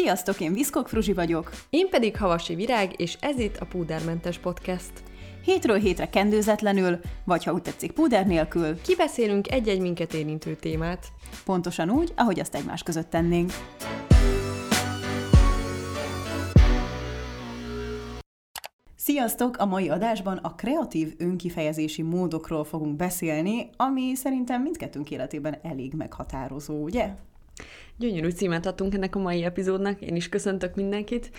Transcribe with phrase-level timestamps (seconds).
[0.00, 1.50] Sziasztok, én Viszkok Fruzsi vagyok.
[1.70, 4.92] Én pedig Havasi Virág, és ez itt a Púdermentes Podcast.
[5.44, 8.80] Hétről hétre kendőzetlenül, vagy ha úgy tetszik, púder nélkül.
[8.80, 11.06] Kibeszélünk egy-egy minket érintő témát.
[11.44, 13.50] Pontosan úgy, ahogy azt egymás között tennénk.
[18.96, 19.56] Sziasztok!
[19.56, 26.82] A mai adásban a kreatív önkifejezési módokról fogunk beszélni, ami szerintem mindkettőnk életében elég meghatározó,
[26.82, 27.14] ugye?
[27.96, 31.30] Gyönyörű címet adtunk ennek a mai epizódnak, én is köszöntök mindenkit.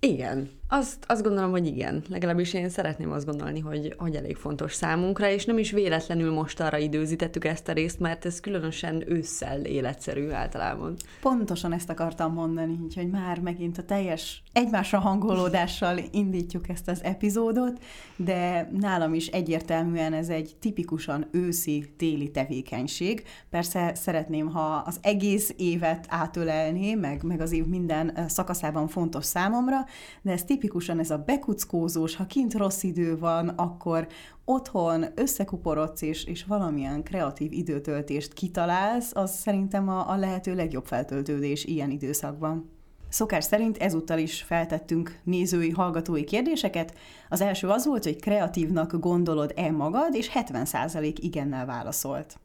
[0.00, 2.02] Igen, azt, azt gondolom, hogy igen.
[2.08, 6.60] Legalábbis én szeretném azt gondolni, hogy, hogy elég fontos számunkra, és nem is véletlenül most
[6.60, 10.96] arra időzítettük ezt a részt, mert ez különösen ősszel életszerű általában.
[11.20, 17.82] Pontosan ezt akartam mondani, hogy már megint a teljes egymásra hangolódással indítjuk ezt az epizódot,
[18.16, 23.22] de nálam is egyértelműen ez egy tipikusan őszi, téli tevékenység.
[23.50, 29.84] Persze szeretném, ha az egész évet átölelné, meg, meg az év minden szakaszában fontos számomra,
[30.22, 34.06] de ez tipikusan ez a bekuckózós, ha kint rossz idő van, akkor
[34.44, 41.64] otthon összekuporodsz és, és valamilyen kreatív időtöltést kitalálsz, az szerintem a, a lehető legjobb feltöltődés
[41.64, 42.70] ilyen időszakban.
[43.08, 46.94] Szokás szerint ezúttal is feltettünk nézői, hallgatói kérdéseket.
[47.28, 52.38] Az első az volt, hogy kreatívnak gondolod-e magad, és 70% igennel válaszolt.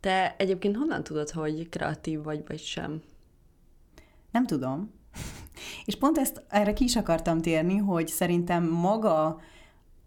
[0.00, 3.02] Te egyébként honnan tudod, hogy kreatív vagy, vagy sem?
[4.30, 5.02] Nem tudom.
[5.84, 9.40] És pont ezt erre ki is akartam térni, hogy szerintem maga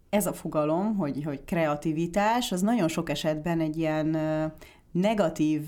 [0.09, 4.17] ez a fogalom, hogy, hogy kreativitás, az nagyon sok esetben egy ilyen
[4.99, 5.67] negatív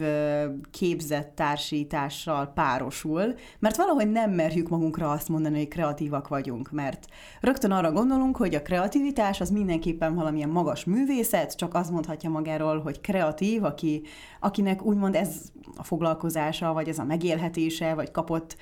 [0.71, 7.05] képzett társítással párosul, mert valahogy nem merjük magunkra azt mondani, hogy kreatívak vagyunk, mert
[7.41, 12.81] rögtön arra gondolunk, hogy a kreativitás az mindenképpen valamilyen magas művészet, csak azt mondhatja magáról,
[12.81, 14.01] hogy kreatív, aki,
[14.39, 15.35] akinek úgymond ez
[15.75, 18.57] a foglalkozása, vagy ez a megélhetése, vagy kapott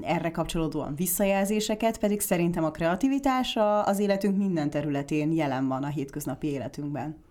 [0.00, 6.46] erre kapcsolódóan visszajelzéseket, pedig szerintem a kreativitás az életünk minden területén jelen van a hétköznapi
[6.46, 7.24] életünkben.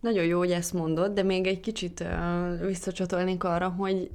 [0.00, 4.10] Nagyon jó, hogy ezt mondod, de még egy kicsit uh, visszacsatolnék arra, hogy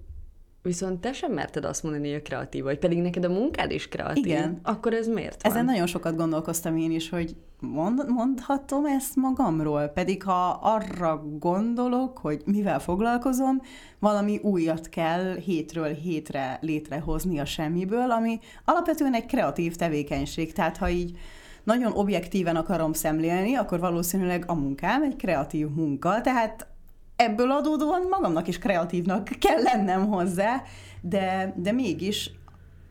[0.61, 4.25] viszont te sem merted azt mondani, hogy kreatív vagy, pedig neked a munkád is kreatív.
[4.25, 4.59] Igen.
[4.63, 5.51] Akkor ez miért van?
[5.51, 12.17] Ezen nagyon sokat gondolkoztam én is, hogy mond, mondhatom ezt magamról, pedig ha arra gondolok,
[12.17, 13.61] hogy mivel foglalkozom,
[14.00, 20.53] valami újat kell hétről hétre létrehozni a semmiből, ami alapvetően egy kreatív tevékenység.
[20.53, 21.17] Tehát ha így
[21.63, 26.68] nagyon objektíven akarom szemlélni, akkor valószínűleg a munkám egy kreatív munka, tehát
[27.16, 30.62] ebből adódóan magamnak is kreatívnak kell lennem hozzá,
[31.01, 32.31] de, de mégis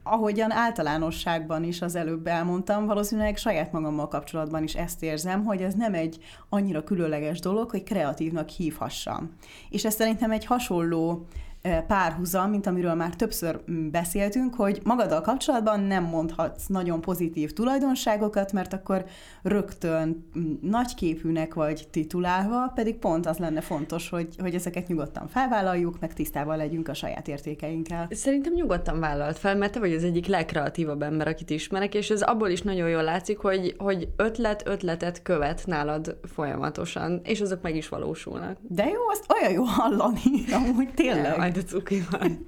[0.03, 5.75] ahogyan általánosságban is az előbb elmondtam, valószínűleg saját magammal kapcsolatban is ezt érzem, hogy ez
[5.75, 6.19] nem egy
[6.49, 9.31] annyira különleges dolog, hogy kreatívnak hívhassam.
[9.71, 11.27] És ez szerintem egy hasonló
[11.87, 18.53] párhuzam, mint amiről már többször mm, beszéltünk, hogy magaddal kapcsolatban nem mondhatsz nagyon pozitív tulajdonságokat,
[18.53, 19.05] mert akkor
[19.43, 26.01] rögtön mm, nagyképűnek vagy titulálva, pedig pont az lenne fontos, hogy, hogy ezeket nyugodtan felvállaljuk,
[26.01, 28.09] meg tisztában legyünk a saját értékeinkkel.
[28.11, 32.23] Szerintem nyugodtan vállalt fel, mert te vagy az egyik legkreatívabb ember, akit ismerek, és ez
[32.23, 37.77] abból is nagyon jól látszik, hogy, hogy ötlet ötletet követ nálad folyamatosan, és azok meg
[37.77, 38.57] is valósulnak.
[38.61, 42.47] De jó, azt olyan jó hallani, amúgy tényleg majd a cuki van.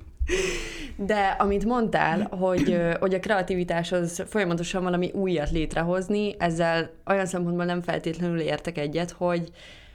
[0.96, 7.64] De amit mondtál, hogy, hogy a kreativitás az folyamatosan valami újat létrehozni, ezzel olyan szempontból
[7.64, 9.50] nem feltétlenül értek egyet, hogy,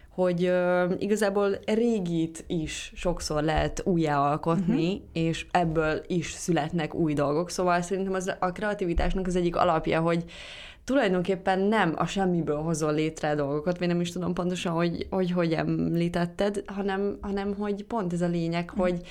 [0.09, 5.01] hogy uh, igazából régit is sokszor lehet újjáalkotni, uh-huh.
[5.13, 7.49] és ebből is születnek új dolgok.
[7.49, 10.23] Szóval szerintem az a kreativitásnak az egyik alapja, hogy
[10.89, 15.53] tulajdonképpen nem a semmiből hozol létre dolgokat, vagy nem is tudom pontosan, hogy hogy, hogy
[15.53, 18.79] említetted, hanem, hanem hogy pont ez a lényeg, uh-huh.
[18.79, 19.01] hogy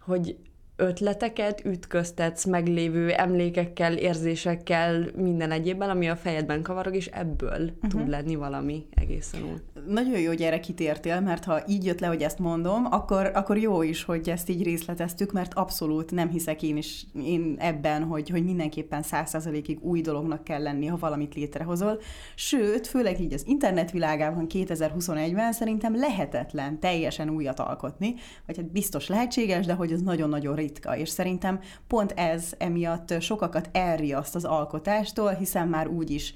[0.00, 0.36] hogy
[0.80, 7.90] ötleteket ütköztetsz meglévő emlékekkel, érzésekkel, minden egyébben, ami a fejedben kavarog, és ebből uh-huh.
[7.90, 9.82] tud lenni valami egészen új.
[9.86, 13.58] Nagyon jó, hogy erre kitértél, mert ha így jött le, hogy ezt mondom, akkor, akkor
[13.58, 18.28] jó is, hogy ezt így részleteztük, mert abszolút nem hiszek én is én ebben, hogy,
[18.28, 22.00] hogy mindenképpen százszerzalékig új dolognak kell lenni, ha valamit létrehozol.
[22.34, 28.14] Sőt, főleg így az internet világában 2021-ben szerintem lehetetlen teljesen újat alkotni,
[28.46, 33.68] vagy hát biztos lehetséges, de hogy ez nagyon-nagyon ritka, és szerintem pont ez emiatt sokakat
[33.72, 36.34] elriaszt az alkotástól, hiszen már úgy is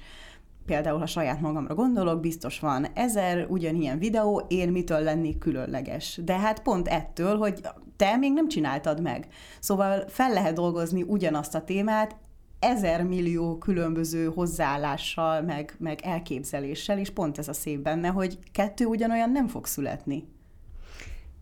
[0.65, 6.19] például, ha saját magamra gondolok, biztos van ezer ugyanilyen videó, én mitől lennék különleges.
[6.23, 7.61] De hát pont ettől, hogy
[7.95, 9.27] te még nem csináltad meg.
[9.59, 12.15] Szóval fel lehet dolgozni ugyanazt a témát,
[12.59, 18.85] ezer millió különböző hozzáállással, meg, meg elképzeléssel, és pont ez a szép benne, hogy kettő
[18.85, 20.34] ugyanolyan nem fog születni.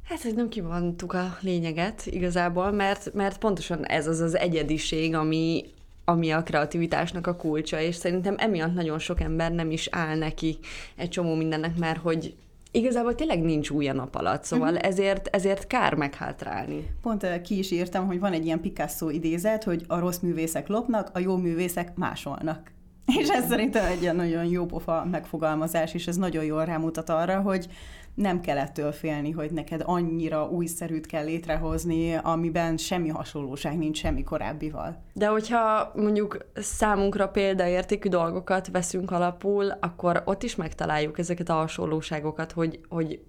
[0.04, 5.66] Hát, hogy nem kivontuk a lényeget igazából, mert, mert pontosan ez az az egyediség, ami,
[6.06, 10.58] ami a kreativitásnak a kulcsa, és szerintem emiatt nagyon sok ember nem is áll neki
[10.96, 12.36] egy csomó mindennek, mert hogy
[12.72, 14.88] igazából tényleg nincs új a nap alatt, szóval uh-huh.
[14.88, 16.90] ezért, ezért kár meghátrálni.
[17.02, 21.10] Pont ki is írtam, hogy van egy ilyen Picasso idézet, hogy a rossz művészek lopnak,
[21.14, 22.72] a jó művészek másolnak.
[23.20, 27.42] És ez szerintem egy ilyen nagyon jó pofa megfogalmazás, és ez nagyon jól rámutat arra,
[27.42, 27.68] hogy
[28.16, 34.24] nem kell ettől félni, hogy neked annyira újszerűt kell létrehozni, amiben semmi hasonlóság nincs semmi
[34.24, 35.04] korábbival.
[35.14, 42.52] De hogyha mondjuk számunkra példaértékű dolgokat veszünk alapul, akkor ott is megtaláljuk ezeket a hasonlóságokat,
[42.52, 43.24] hogy, hogy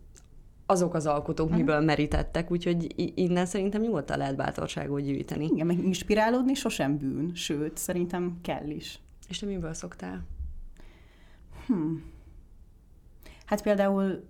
[0.67, 1.61] azok az alkotók uh-huh.
[1.61, 5.45] miből merítettek, úgyhogy innen szerintem nyugodtan lehet bátorságot gyűjteni.
[5.45, 9.01] Igen, meg inspirálódni sosem bűn, sőt, szerintem kell is.
[9.29, 10.27] És te miből szoktál?
[11.67, 12.13] Hmm.
[13.47, 14.25] Hát például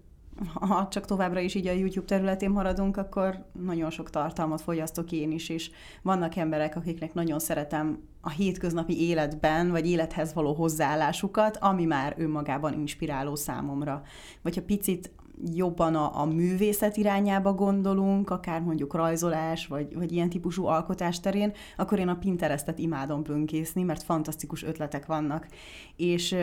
[0.54, 5.32] ha csak továbbra is így a YouTube területén maradunk, akkor nagyon sok tartalmat fogyasztok én
[5.32, 5.70] is, és
[6.02, 12.72] vannak emberek, akiknek nagyon szeretem a hétköznapi életben, vagy élethez való hozzáállásukat, ami már önmagában
[12.72, 14.02] inspiráló számomra.
[14.42, 15.10] Vagy ha picit
[15.52, 21.52] jobban a, a művészet irányába gondolunk, akár mondjuk rajzolás, vagy, vagy ilyen típusú alkotás terén,
[21.76, 25.48] akkor én a Pinterestet imádom bönkészni, mert fantasztikus ötletek vannak.
[25.96, 26.36] És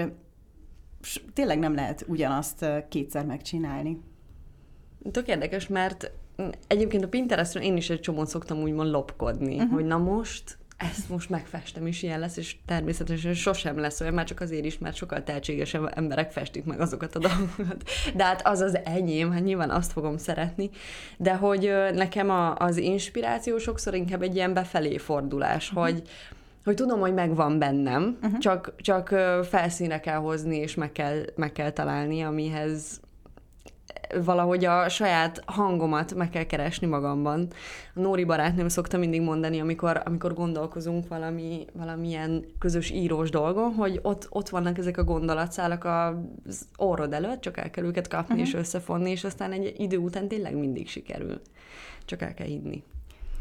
[1.34, 4.02] tényleg nem lehet ugyanazt kétszer megcsinálni.
[5.12, 6.12] Tök érdekes, mert
[6.68, 9.72] egyébként a Pinterestről én is egy csomót szoktam úgymond lopkodni, uh-huh.
[9.72, 14.26] hogy na most ezt most megfestem, és ilyen lesz, és természetesen sosem lesz olyan, már
[14.26, 17.90] csak azért is, mert sokkal tehetségesebb emberek festik meg azokat a dolgokat.
[18.16, 20.70] De hát az az enyém, hát nyilván azt fogom szeretni,
[21.18, 25.84] de hogy nekem a, az inspiráció sokszor inkább egy ilyen befelé fordulás, uh-huh.
[25.84, 26.02] hogy
[26.64, 28.40] hogy tudom, hogy megvan bennem, uh-huh.
[28.40, 29.08] csak, csak
[29.44, 33.02] felszínre kell hozni, és meg kell, meg kell találni, amihez
[34.24, 37.48] valahogy a saját hangomat meg kell keresni magamban.
[37.94, 44.00] A Nóri barátnőm szokta mindig mondani, amikor, amikor gondolkozunk valami, valamilyen közös írós dolgon, hogy
[44.02, 48.48] ott, ott vannak ezek a gondolatszálak az orrod előtt, csak el kell őket kapni uh-huh.
[48.48, 51.42] és összefonni, és aztán egy idő után tényleg mindig sikerül.
[52.06, 52.84] Csak el kell hinni.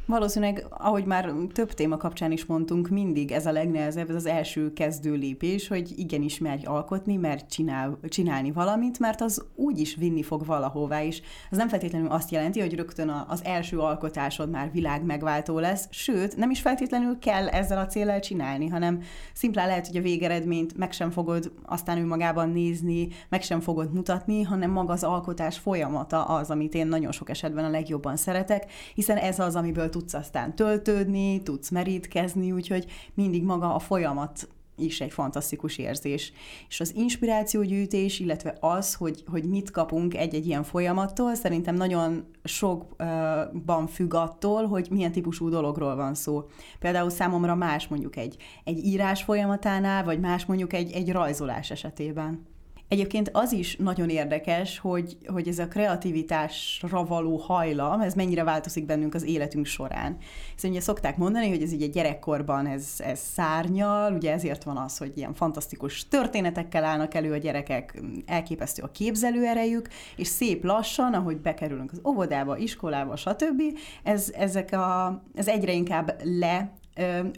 [0.06, 4.72] Valószínűleg, ahogy már több téma kapcsán is mondtunk, mindig ez a legnehezebb, ez az első
[4.72, 10.22] kezdő lépés, hogy igenis merj alkotni, mert csinál, csinálni valamit, mert az úgy is vinni
[10.22, 11.22] fog valahová is.
[11.50, 16.36] Az nem feltétlenül azt jelenti, hogy rögtön az első alkotásod már világ megváltó lesz, sőt,
[16.36, 19.02] nem is feltétlenül kell ezzel a célral csinálni, hanem
[19.32, 24.42] szimplán lehet, hogy a végeredményt meg sem fogod aztán önmagában nézni, meg sem fogod mutatni,
[24.42, 29.16] hanem maga az alkotás folyamata az, amit én nagyon sok esetben a legjobban szeretek, hiszen
[29.16, 34.48] ez az, amiből tudsz aztán töltődni, tudsz merítkezni, úgyhogy mindig maga a folyamat
[34.80, 36.32] is egy fantasztikus érzés.
[36.68, 43.86] És az inspirációgyűjtés, illetve az, hogy, hogy mit kapunk egy-egy ilyen folyamattól, szerintem nagyon sokban
[43.86, 46.48] függ attól, hogy milyen típusú dologról van szó.
[46.78, 52.46] Például számomra más mondjuk egy, egy írás folyamatánál, vagy más mondjuk egy, egy rajzolás esetében.
[52.90, 58.86] Egyébként az is nagyon érdekes, hogy, hogy ez a kreativitásra való hajlam, ez mennyire változik
[58.86, 60.16] bennünk az életünk során.
[60.54, 64.98] Hiszen ugye szokták mondani, hogy ez ugye gyerekkorban ez, ez szárnyal, ugye ezért van az,
[64.98, 71.36] hogy ilyen fantasztikus történetekkel állnak elő a gyerekek, elképesztő a képzelőerejük, és szép lassan, ahogy
[71.36, 73.62] bekerülünk az óvodába, iskolába, stb.,
[74.02, 76.79] ez, ezek a, ez egyre inkább le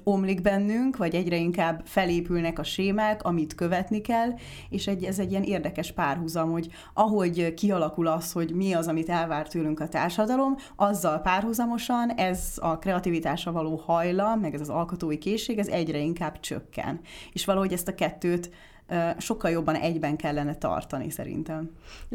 [0.05, 4.29] omlik bennünk, vagy egyre inkább felépülnek a sémák, amit követni kell,
[4.69, 9.09] és egy, ez egy ilyen érdekes párhuzam, hogy ahogy kialakul az, hogy mi az, amit
[9.09, 15.19] elvár tőlünk a társadalom, azzal párhuzamosan ez a kreativitásra való hajlam, meg ez az alkotói
[15.19, 17.01] készség, ez egyre inkább csökken.
[17.33, 18.51] És valahogy ezt a kettőt
[19.19, 21.71] sokkal jobban egyben kellene tartani szerintem.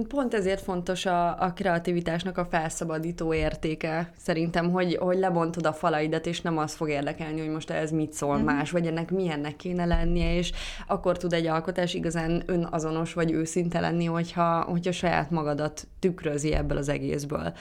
[0.08, 6.26] Pont ezért fontos a, a kreativitásnak a felszabadító értéke szerintem, hogy, hogy lebontod a falaidat,
[6.26, 8.44] és nem az fog érdekelni, hogy most ez mit szól mm.
[8.44, 10.52] más, vagy ennek milyennek kéne lennie, és
[10.88, 16.78] akkor tud egy alkotás igazán önazonos vagy őszinte lenni, hogyha, hogyha saját magadat tükrözi ebből
[16.78, 17.54] az egészből.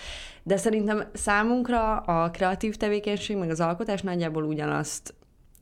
[0.43, 5.15] De szerintem számunkra a kreatív tevékenység, meg az alkotás nagyjából ugyanazt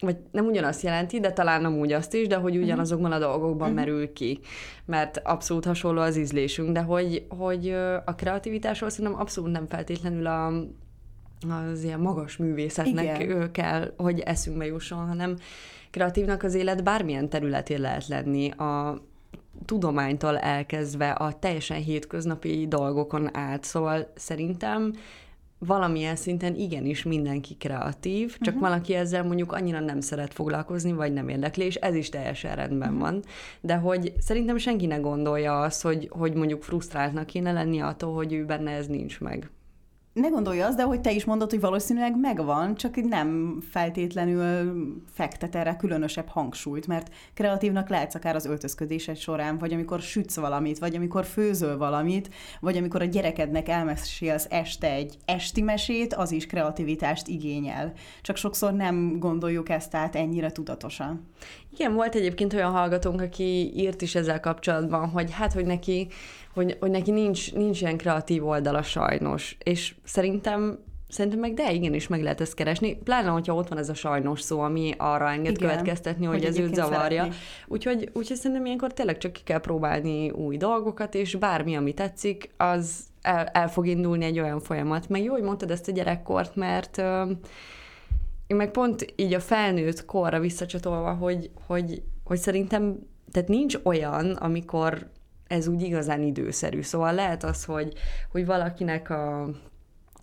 [0.04, 2.62] vagy nem ugyanazt jelenti, de talán amúgy azt is, de hogy mhm.
[2.62, 3.74] ugyanazokban a dolgokban uh-huh.
[3.74, 4.40] merül ki,
[4.84, 7.70] mert abszolút hasonló az ízlésünk, de hogy, hogy
[8.04, 10.46] a kreativitásról szerintem abszolút nem feltétlenül a,
[11.70, 13.52] az ilyen magas művészetnek Igen.
[13.52, 15.36] kell, hogy eszünkbe jusson, hanem
[15.90, 19.02] kreatívnak az élet bármilyen területén lehet lenni, a
[19.64, 24.92] tudománytól elkezdve a teljesen hétköznapi dolgokon át, szóval szerintem
[25.66, 28.68] valamilyen szinten igenis mindenki kreatív, csak uh-huh.
[28.68, 32.88] valaki ezzel mondjuk annyira nem szeret foglalkozni, vagy nem érdekli, és ez is teljesen rendben
[32.88, 33.02] uh-huh.
[33.02, 33.22] van.
[33.60, 38.32] De hogy szerintem senki ne gondolja azt, hogy, hogy mondjuk frusztráltnak kéne lenni attól, hogy
[38.32, 39.50] ő benne ez nincs meg.
[40.14, 44.74] Ne gondolj azt, de hogy te is mondod, hogy valószínűleg megvan, csak nem feltétlenül
[45.12, 50.78] fektet erre különösebb hangsúlyt, mert kreatívnak lehetsz akár az öltözködésed során, vagy amikor sütsz valamit,
[50.78, 52.30] vagy amikor főzöl valamit,
[52.60, 57.92] vagy amikor a gyerekednek elmesélsz este egy esti mesét, az is kreativitást igényel.
[58.22, 61.28] Csak sokszor nem gondoljuk ezt át ennyire tudatosan.
[61.72, 66.08] Igen, volt egyébként olyan hallgatónk, aki írt is ezzel kapcsolatban, hogy hát, hogy neki
[66.54, 69.56] hogy, hogy neki nincs, nincs ilyen kreatív oldala sajnos.
[69.64, 73.88] És szerintem Szerintem meg de igenis meg lehet ezt keresni, pláne, hogyha ott van ez
[73.88, 77.28] a sajnos szó, ami arra enged Igen, következtetni, hogy, hogy ez őt zavarja.
[77.66, 82.50] Úgyhogy, úgyhogy szerintem ilyenkor tényleg csak ki kell próbálni új dolgokat, és bármi, ami tetszik,
[82.56, 85.08] az el, el fog indulni egy olyan folyamat.
[85.08, 87.30] Meg jó, hogy mondtad ezt a gyerekkort, mert uh,
[88.46, 92.98] én meg pont így a felnőtt korra visszacsatolva, hogy, hogy, hogy szerintem
[93.32, 95.10] tehát nincs olyan, amikor
[95.46, 96.82] ez úgy igazán időszerű.
[96.82, 97.92] Szóval lehet az, hogy,
[98.30, 99.48] hogy valakinek a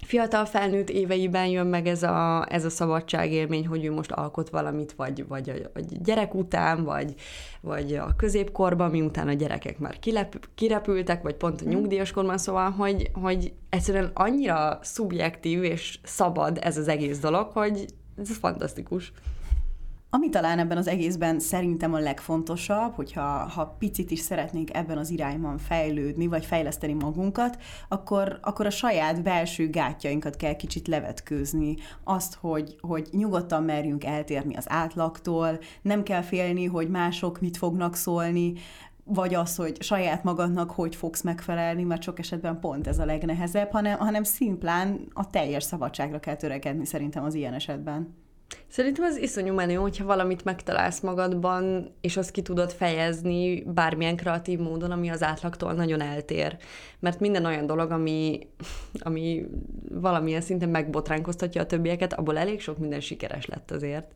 [0.06, 4.94] fiatal felnőtt éveiben jön meg ez a, ez a szabadságélmény, hogy ő most alkot valamit,
[4.94, 7.16] vagy, vagy a, a gyerek után, vagy,
[7.62, 11.74] vagy a középkorban, miután a gyerekek már kilep, kirepültek, vagy pont a mhm.
[11.74, 17.86] nyugdíjas korban, szóval, hogy, hogy egyszerűen annyira szubjektív és szabad ez az egész dolog, hogy
[18.18, 19.12] ez fantasztikus.
[20.14, 25.10] Ami talán ebben az egészben szerintem a legfontosabb, hogyha ha picit is szeretnénk ebben az
[25.10, 31.76] irányban fejlődni, vagy fejleszteni magunkat, akkor, akkor a saját belső gátjainkat kell kicsit levetkőzni.
[32.04, 37.96] Azt, hogy, hogy nyugodtan merjünk eltérni az átlagtól, nem kell félni, hogy mások mit fognak
[37.96, 38.54] szólni,
[39.04, 43.72] vagy az, hogy saját magadnak hogy fogsz megfelelni, mert sok esetben pont ez a legnehezebb,
[43.72, 48.21] hanem, hanem szimplán a teljes szabadságra kell törekedni szerintem az ilyen esetben.
[48.68, 54.60] Szerintem az iszonyú menő, hogyha valamit megtalálsz magadban, és azt ki tudod fejezni bármilyen kreatív
[54.60, 56.58] módon, ami az átlagtól nagyon eltér.
[57.00, 58.40] Mert minden olyan dolog, ami,
[59.00, 59.46] ami
[59.90, 64.12] valamilyen szinten megbotránkoztatja a többieket, abból elég sok minden sikeres lett azért.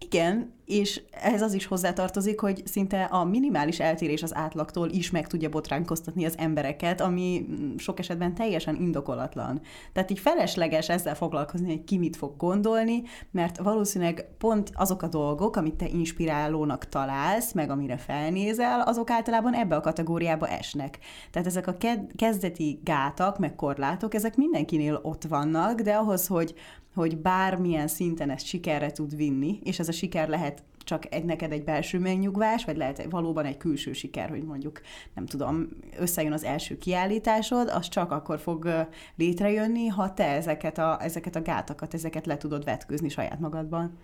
[0.00, 5.26] Igen, és ehhez az is hozzátartozik, hogy szinte a minimális eltérés az átlagtól is meg
[5.26, 9.60] tudja botránkoztatni az embereket, ami sok esetben teljesen indokolatlan.
[9.92, 15.08] Tehát így felesleges ezzel foglalkozni, hogy ki mit fog gondolni, mert valószínűleg pont azok a
[15.08, 20.98] dolgok, amit te inspirálónak találsz, meg amire felnézel, azok általában ebbe a kategóriába esnek.
[21.30, 21.76] Tehát ezek a
[22.16, 26.54] kezdeti gátak, meg korlátok, ezek mindenkinél ott vannak, de ahhoz, hogy
[26.98, 31.52] hogy bármilyen szinten ezt sikerre tud vinni, és ez a siker lehet csak egy, neked
[31.52, 34.80] egy belső megnyugvás, vagy lehet valóban egy külső siker, hogy mondjuk,
[35.14, 38.86] nem tudom, összejön az első kiállításod, az csak akkor fog
[39.16, 43.98] létrejönni, ha te ezeket a, ezeket a gátakat, ezeket le tudod vetkőzni saját magadban.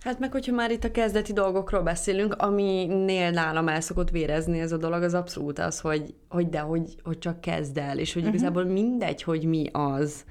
[0.00, 4.72] Hát meg, hogyha már itt a kezdeti dolgokról beszélünk, aminél nálam el szokott vérezni ez
[4.72, 8.22] a dolog, az abszolút az, hogy, hogy de, hogy, hogy csak kezd el, és hogy
[8.22, 8.36] uh-huh.
[8.36, 10.24] igazából mindegy, hogy mi az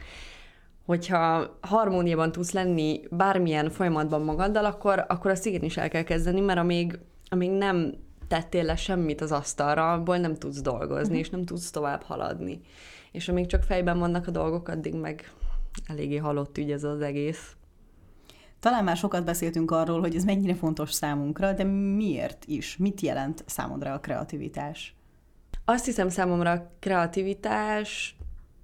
[0.90, 6.60] hogyha harmóniában tudsz lenni bármilyen folyamatban magaddal, akkor, akkor azt igenis el kell kezdeni, mert
[6.60, 7.94] amíg, amíg nem
[8.28, 11.20] tettél le semmit az asztalra, abból nem tudsz dolgozni, uh-huh.
[11.20, 12.62] és nem tudsz tovább haladni.
[13.12, 15.32] És amíg csak fejben vannak a dolgok, addig meg
[15.86, 17.56] eléggé halott ügy ez az egész.
[18.60, 22.78] Talán már sokat beszéltünk arról, hogy ez mennyire fontos számunkra, de miért is?
[22.78, 24.96] Mit jelent számodra a kreativitás?
[25.66, 28.19] Azt hiszem számomra a kreativitás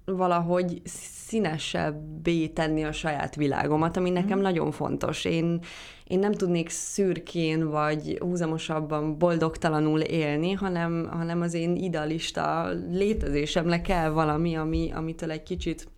[0.06, 0.82] valahogy
[1.26, 4.42] színesebbé tenni a saját világomat, ami nekem mm.
[4.42, 5.24] nagyon fontos.
[5.24, 5.60] Én,
[6.04, 14.08] én nem tudnék szürkén vagy húzamosabban boldogtalanul élni, hanem, hanem az én idealista létezésemre kell
[14.08, 15.88] valami, ami, amitől egy kicsit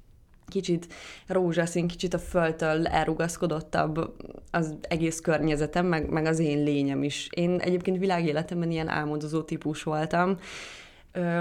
[0.49, 0.87] kicsit
[1.27, 4.15] rózsaszín, kicsit a földtől elrugaszkodottabb
[4.51, 7.29] az egész környezetem, meg, meg az én lényem is.
[7.31, 10.39] Én egyébként világéletemben ilyen álmodozó típus voltam,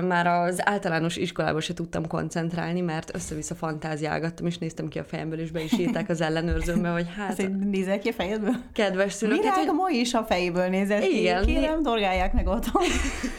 [0.07, 5.39] már az általános iskolában se tudtam koncentrálni, mert össze-vissza fantáziálgattam, és néztem ki a fejemből,
[5.39, 7.39] és be is írták az ellenőrzőmbe, hogy hát...
[7.39, 8.55] Ezt nézel ki a fejedből?
[8.73, 9.37] Kedves szülők.
[9.37, 9.75] Virág hogy...
[9.75, 12.83] ma is a fejéből nézett Igen, ki, kérem, dorgálják meg otthon.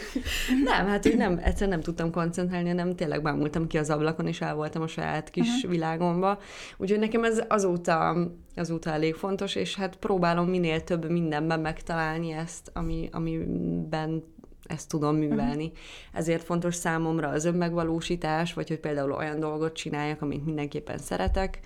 [0.63, 4.41] nem, hát hogy nem, egyszer nem tudtam koncentrálni, hanem tényleg bámultam ki az ablakon, és
[4.41, 5.71] el voltam a saját kis uh-huh.
[5.71, 6.39] világomba.
[6.77, 8.17] Úgyhogy nekem ez azóta,
[8.55, 14.23] azóta elég fontos, és hát próbálom minél több mindenben megtalálni ezt, ami, amiben
[14.69, 15.65] ezt tudom művelni.
[15.65, 15.79] Uh-huh.
[16.13, 21.59] Ezért fontos számomra az önmegvalósítás, vagy hogy például olyan dolgot csináljak, amit mindenképpen szeretek,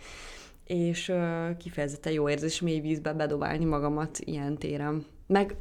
[0.65, 5.05] és uh, kifejezetten jó érzés mély vízbe bedobálni magamat ilyen téren.
[5.27, 5.55] Meg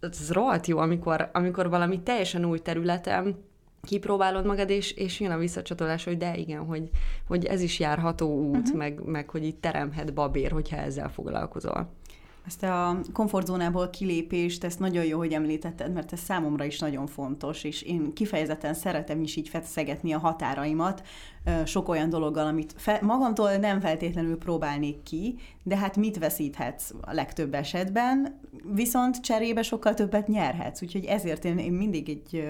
[0.00, 3.36] ez rohadt jó, amikor, amikor valami teljesen új területem,
[3.82, 6.90] kipróbálod magad, és, és jön a visszacsatolás, hogy de igen, hogy,
[7.26, 8.76] hogy ez is járható út, uh-huh.
[8.76, 11.90] meg, meg hogy itt teremhet babér, hogyha ezzel foglalkozol.
[12.46, 17.64] Ezt a komfortzónából kilépést, ezt nagyon jó, hogy említetted, mert ez számomra is nagyon fontos,
[17.64, 21.02] és én kifejezetten szeretem is így feszegetni a határaimat
[21.64, 27.12] sok olyan dologgal, amit fe, magamtól nem feltétlenül próbálnék ki, de hát mit veszíthetsz a
[27.12, 28.40] legtöbb esetben,
[28.74, 32.44] viszont cserébe sokkal többet nyerhetsz, úgyhogy ezért én, én mindig egy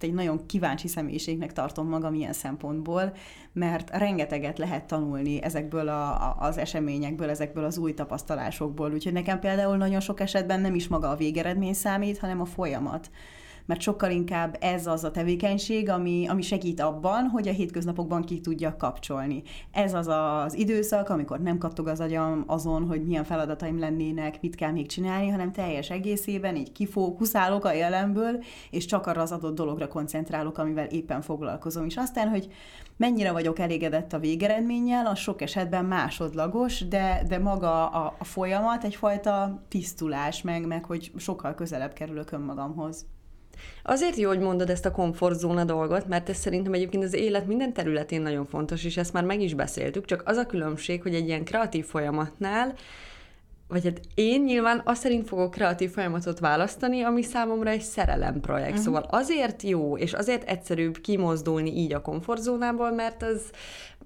[0.00, 3.12] hát egy nagyon kíváncsi személyiségnek tartom magam ilyen szempontból,
[3.52, 8.92] mert rengeteget lehet tanulni ezekből a, az eseményekből, ezekből az új tapasztalásokból.
[8.92, 13.10] Úgyhogy nekem például nagyon sok esetben nem is maga a végeredmény számít, hanem a folyamat
[13.68, 18.40] mert sokkal inkább ez az a tevékenység, ami, ami segít abban, hogy a hétköznapokban ki
[18.40, 19.42] tudja kapcsolni.
[19.72, 24.54] Ez az az időszak, amikor nem kaptog az agyam azon, hogy milyen feladataim lennének, mit
[24.54, 29.54] kell még csinálni, hanem teljes egészében így kifókuszálok a jelenből, és csak arra az adott
[29.54, 31.84] dologra koncentrálok, amivel éppen foglalkozom.
[31.84, 32.48] És aztán, hogy
[32.96, 38.84] mennyire vagyok elégedett a végeredménnyel, az sok esetben másodlagos, de, de maga a, a folyamat
[38.84, 43.06] egyfajta tisztulás, meg, meg hogy sokkal közelebb kerülök önmagamhoz.
[43.82, 47.72] Azért jó, hogy mondod ezt a komfortzóna dolgot, mert ez szerintem egyébként az élet minden
[47.72, 51.26] területén nagyon fontos, és ezt már meg is beszéltük, csak az a különbség, hogy egy
[51.26, 52.74] ilyen kreatív folyamatnál
[53.68, 58.68] vagy hát én nyilván azt szerint fogok kreatív folyamatot választani, ami számomra egy szerelem projekt.
[58.68, 58.84] Uh-huh.
[58.84, 63.50] Szóval azért jó, és azért egyszerűbb kimozdulni így a komfortzónából, mert az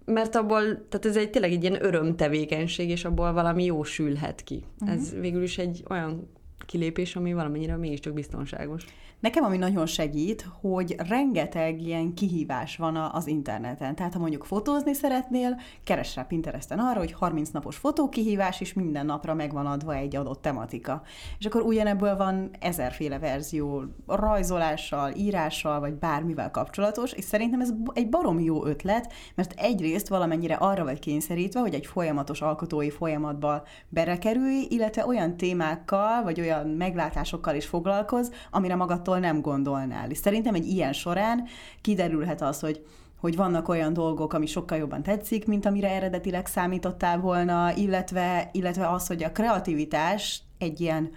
[0.04, 4.64] mert abból, tehát ez egy tényleg egy ilyen örömtevékenység, és abból valami jó sülhet ki.
[4.80, 4.96] Uh-huh.
[4.96, 6.30] Ez végül is egy olyan
[6.66, 8.84] kilépés, ami valamennyire mégiscsak biztonságos.
[9.22, 13.94] Nekem ami nagyon segít, hogy rengeteg ilyen kihívás van az interneten.
[13.94, 19.06] Tehát ha mondjuk fotózni szeretnél, keres rá Pinteresten arra, hogy 30 napos fotókihívás, és minden
[19.06, 21.02] napra megvan adva egy adott tematika.
[21.38, 28.08] És akkor ugyanebből van ezerféle verzió, rajzolással, írással, vagy bármivel kapcsolatos, és szerintem ez egy
[28.08, 34.66] baromi jó ötlet, mert egyrészt valamennyire arra vagy kényszerítve, hogy egy folyamatos alkotói folyamatba berekerülj,
[34.68, 40.10] illetve olyan témákkal, vagy olyan meglátásokkal is foglalkoz, amire magadtól magától nem gondolnál.
[40.10, 41.44] És szerintem egy ilyen során
[41.80, 42.84] kiderülhet az, hogy
[43.20, 48.88] hogy vannak olyan dolgok, ami sokkal jobban tetszik, mint amire eredetileg számítottál volna, illetve, illetve
[48.88, 51.10] az, hogy a kreativitás egy ilyen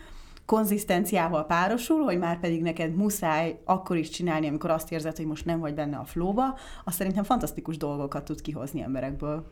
[0.45, 5.45] konzisztenciával párosul, hogy már pedig neked muszáj akkor is csinálni, amikor azt érzed, hogy most
[5.45, 9.47] nem vagy benne a flóba, azt szerintem fantasztikus dolgokat tud kihozni emberekből.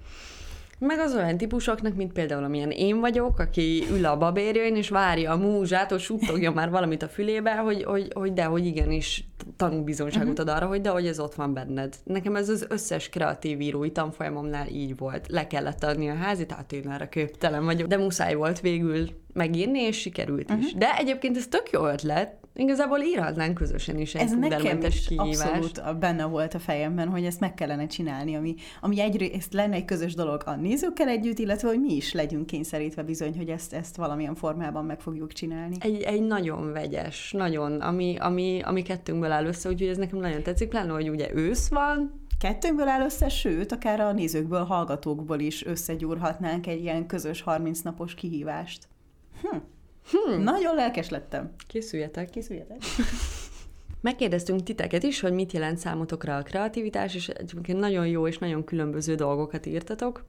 [0.85, 5.31] Meg az olyan típusoknak, mint például amilyen én vagyok, aki ül a babérjain, és várja
[5.31, 10.39] a múzsát, hogy suttogja már valamit a fülébe, hogy, hogy, hogy de, hogy igenis tanúbizonyságot
[10.39, 10.49] uh-huh.
[10.49, 11.95] ad arra, hogy de, hogy ez ott van benned.
[12.03, 15.27] Nekem ez az összes kreatív írói tanfolyamomnál így volt.
[15.27, 19.79] Le kellett adni a házit, tehát én erre képtelen vagyok, de muszáj volt végül megírni,
[19.79, 20.65] és sikerült uh-huh.
[20.65, 20.73] is.
[20.73, 25.41] De egyébként ez tök jó ötlet, Igazából írhatnánk közösen is egy Ez nekem is kihívást.
[25.41, 29.85] abszolút benne volt a fejemben, hogy ezt meg kellene csinálni, ami, ami egyrészt lenne egy
[29.85, 33.95] közös dolog a nézőkkel együtt, illetve hogy mi is legyünk kényszerítve bizony, hogy ezt, ezt
[33.95, 35.75] valamilyen formában meg fogjuk csinálni.
[35.79, 40.43] Egy, egy nagyon vegyes, nagyon, ami, ami, ami kettőnkből áll össze, úgyhogy ez nekem nagyon
[40.43, 45.65] tetszik, pláne, hogy ugye ősz van, kettőnkből áll össze, sőt, akár a nézőkből, hallgatókból is
[45.65, 48.87] összegyúrhatnánk egy ilyen közös 30 napos kihívást.
[49.41, 49.57] Hm.
[50.11, 50.43] Hmm.
[50.43, 51.53] Nagyon lelkes lettem.
[51.67, 52.29] Készüljetek.
[52.29, 52.77] Készüljetek.
[54.01, 58.63] Megkérdeztünk titeket is, hogy mit jelent számotokra a kreativitás, és egyébként nagyon jó és nagyon
[58.63, 60.25] különböző dolgokat írtatok.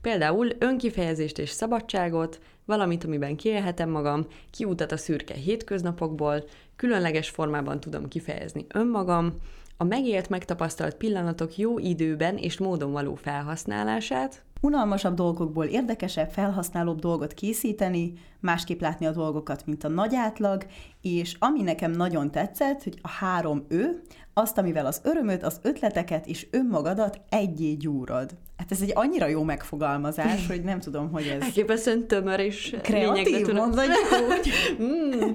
[0.00, 6.44] Például önkifejezést és szabadságot, valamit, amiben kiélhetem magam, kiutat a szürke hétköznapokból,
[6.76, 9.34] különleges formában tudom kifejezni önmagam,
[9.76, 17.34] a megélt, megtapasztalt pillanatok jó időben és módon való felhasználását, Unalmasabb dolgokból érdekesebb, felhasználóbb dolgot
[17.34, 20.66] készíteni, másképp látni a dolgokat, mint a nagy átlag,
[21.02, 24.02] és ami nekem nagyon tetszett, hogy a három ő,
[24.34, 28.30] azt, amivel az örömöt, az ötleteket és önmagadat egyé gyúrod.
[28.56, 31.42] Hát ez egy annyira jó megfogalmazás, hogy nem tudom, hogy ez...
[31.42, 33.96] Elképesztően tömör és kreatív, mondhatjuk
[34.28, 34.50] úgy.
[34.82, 35.30] mm.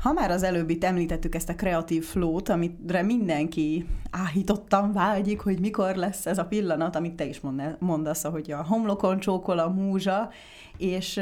[0.00, 5.94] Ha már az előbbit említettük ezt a kreatív flót, amire mindenki áhítottan vágyik, hogy mikor
[5.94, 7.40] lesz ez a pillanat, amit te is
[7.78, 10.30] mondasz, hogy a homlokon csókol a múzsa,
[10.76, 11.20] és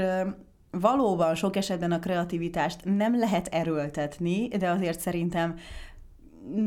[0.71, 5.55] valóban sok esetben a kreativitást nem lehet erőltetni, de azért szerintem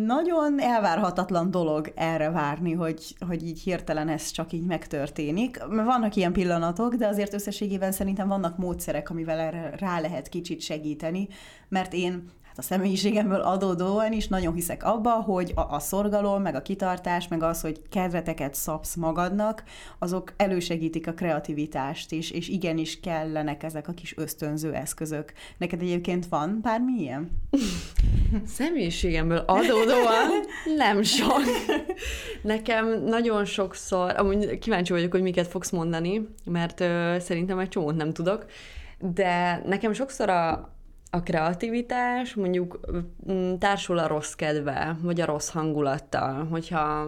[0.05, 5.57] nagyon elvárhatatlan dolog erre várni, hogy, hogy így hirtelen ez csak így megtörténik.
[5.67, 11.27] Vannak ilyen pillanatok, de azért összességében szerintem vannak módszerek, amivel erre rá lehet kicsit segíteni,
[11.69, 16.55] mert én hát a személyiségemből adódóan is nagyon hiszek abba, hogy a, a szorgalom, meg
[16.55, 19.63] a kitartás, meg az, hogy kedveteket szabsz magadnak,
[19.99, 25.33] azok elősegítik a kreativitást is, és igenis kellenek ezek a kis ösztönző eszközök.
[25.57, 27.29] Neked egyébként van bármi ilyen?
[28.45, 30.29] Személyiségemből adódóan
[30.77, 31.41] nem sok.
[32.41, 37.95] Nekem nagyon sokszor, amúgy kíváncsi vagyok, hogy miket fogsz mondani, mert ö, szerintem egy csomót
[37.95, 38.45] nem tudok,
[38.99, 40.73] de nekem sokszor a,
[41.13, 42.79] a kreativitás mondjuk
[43.59, 47.07] társul a rossz kedve, vagy a rossz hangulattal, hogyha,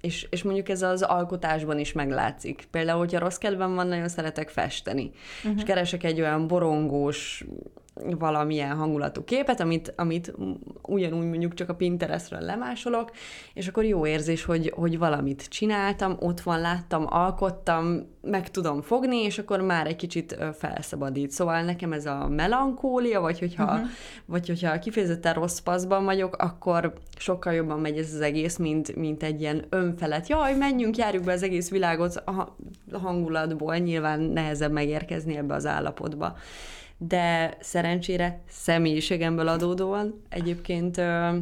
[0.00, 2.68] és, és mondjuk ez az alkotásban is meglátszik.
[2.70, 5.10] Például, hogyha rossz kedvem van, nagyon szeretek festeni,
[5.44, 5.56] uh-huh.
[5.56, 7.44] és keresek egy olyan borongós,
[8.18, 10.32] valamilyen hangulatú képet, amit, amit
[10.82, 13.10] ugyanúgy mondjuk csak a Pinterestről lemásolok,
[13.54, 19.16] és akkor jó érzés, hogy, hogy valamit csináltam, ott van, láttam, alkottam, meg tudom fogni,
[19.16, 21.30] és akkor már egy kicsit felszabadít.
[21.30, 23.86] Szóval nekem ez a melankólia, vagy hogyha, uh-huh.
[24.24, 29.22] vagy hogyha kifejezetten rossz paszban vagyok, akkor sokkal jobban megy ez az egész, mint, mint
[29.22, 30.26] egy ilyen önfelett.
[30.26, 32.56] Jaj, menjünk, járjuk be az egész világot a
[32.92, 36.36] hangulatból, nyilván nehezebb megérkezni ebbe az állapotba
[36.98, 41.36] de szerencsére személyiségemből adódóan egyébként ö,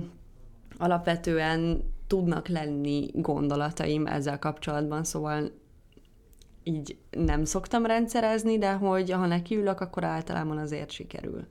[0.79, 5.51] alapvetően tudnak lenni gondolataim ezzel kapcsolatban, szóval
[6.63, 11.47] így nem szoktam rendszerezni, de hogy ha nekiülök, akkor általában azért sikerül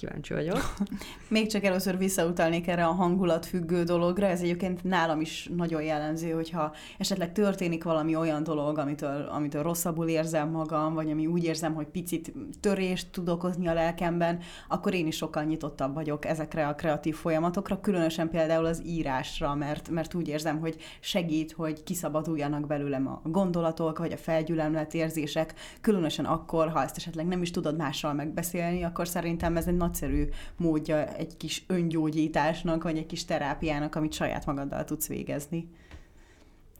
[0.00, 0.74] kíváncsi vagyok.
[1.28, 6.74] Még csak először visszautalnék erre a hangulatfüggő dologra, ez egyébként nálam is nagyon jellemző, hogyha
[6.98, 11.86] esetleg történik valami olyan dolog, amitől, amitől rosszabbul érzem magam, vagy ami úgy érzem, hogy
[11.86, 17.14] picit törést tud okozni a lelkemben, akkor én is sokkal nyitottabb vagyok ezekre a kreatív
[17.14, 23.20] folyamatokra, különösen például az írásra, mert, mert úgy érzem, hogy segít, hogy kiszabaduljanak belőlem a
[23.24, 28.82] gondolatok, vagy a felgyülemlet érzések, különösen akkor, ha ezt esetleg nem is tudod mással megbeszélni,
[28.82, 34.12] akkor szerintem ez egy nagy nagyszerű módja egy kis öngyógyításnak, vagy egy kis terápiának, amit
[34.12, 35.68] saját magaddal tudsz végezni.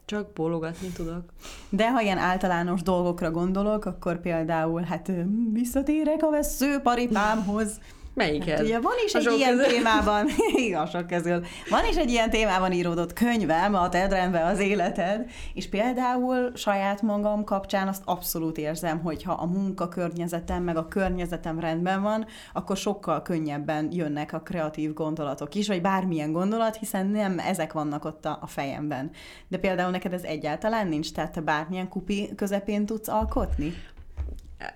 [0.05, 1.25] Csak bólogatni tudok.
[1.69, 5.13] De ha ilyen általános dolgokra gondolok, akkor például, hát
[5.53, 7.81] visszatérek a veszőparipámhoz,
[8.21, 8.57] Melyiket?
[8.57, 9.73] Hát ugye van is egy ilyen közül.
[9.73, 10.27] témában,
[10.67, 15.31] igen, sok közül, van is egy ilyen témában íródott könyvem, a Ted rendben az életed,
[15.55, 21.61] és például saját magam kapcsán azt abszolút érzem, hogy ha a munkakörnyezetem, meg a környezetem
[21.61, 27.39] rendben van, akkor sokkal könnyebben jönnek a kreatív gondolatok is, vagy bármilyen gondolat, hiszen nem
[27.39, 29.11] ezek vannak ott a, a fejemben.
[29.49, 33.75] De például neked ez egyáltalán nincs, tehát te bármilyen kupi közepén tudsz alkotni?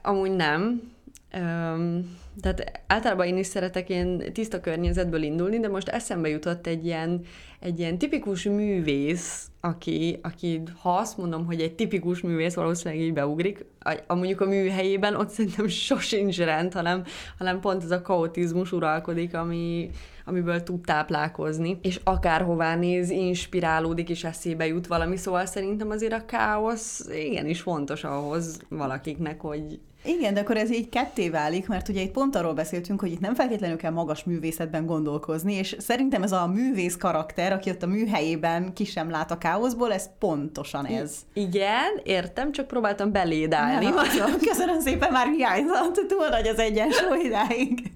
[0.03, 0.93] Amúgy nem.
[1.37, 6.87] Um tehát általában én is szeretek ilyen tiszta környezetből indulni, de most eszembe jutott egy
[6.87, 7.21] ilyen,
[7.61, 13.13] egy ilyen tipikus művész, aki, aki, ha azt mondom, hogy egy tipikus művész valószínűleg így
[13.13, 17.05] beugrik, a, a mondjuk a műhelyében ott szerintem sosincs rend, hanem,
[17.39, 19.91] hanem pont ez a kaotizmus uralkodik, ami,
[20.25, 26.25] amiből tud táplálkozni, és akárhová néz, inspirálódik, és eszébe jut valami, szóval szerintem azért a
[26.27, 32.01] káosz igenis fontos ahhoz valakiknek, hogy, igen, de akkor ez így ketté válik, mert ugye
[32.01, 36.33] itt pont arról beszéltünk, hogy itt nem feltétlenül kell magas művészetben gondolkozni, és szerintem ez
[36.33, 41.17] a művész karakter, aki ott a műhelyében ki sem lát a káoszból, ez pontosan ez.
[41.33, 43.85] I- igen, értem, csak próbáltam belédálni.
[44.17, 47.93] Ja, köszönöm szépen, már hiányzott, túl nagy az egyensúly idáig.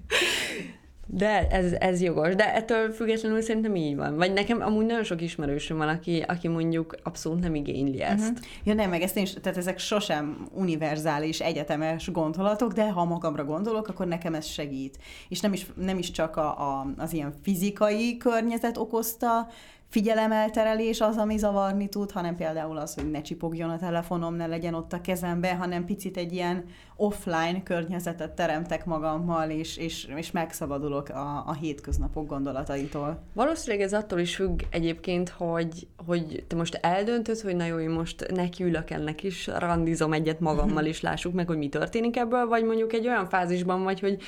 [1.11, 4.15] De ez, ez jogos, de ettől függetlenül szerintem így van.
[4.15, 8.29] Vagy nekem amúgy nagyon sok ismerősöm van, aki, aki mondjuk abszolút nem igényli ezt.
[8.29, 8.45] Uh-huh.
[8.63, 13.87] Ja nem, meg ezt én, tehát ezek sosem univerzális, egyetemes gondolatok, de ha magamra gondolok,
[13.87, 14.97] akkor nekem ez segít.
[15.29, 19.47] És nem is, nem is csak a, a, az ilyen fizikai környezet okozta
[19.89, 24.73] figyelemelterelés az, ami zavarni tud, hanem például az, hogy ne csipogjon a telefonom, ne legyen
[24.73, 31.09] ott a kezembe, hanem picit egy ilyen offline környezetet teremtek magammal, és, és, és megszabadulok
[31.09, 33.21] a, a hétköznapok gondolataitól.
[33.33, 37.89] Valószínűleg ez attól is függ egyébként, hogy, hogy te most eldöntöd, hogy na jó, én
[37.89, 42.63] most nekiülök ennek is, randizom egyet magammal is, lássuk meg, hogy mi történik ebből, vagy
[42.63, 44.21] mondjuk egy olyan fázisban vagy, hogy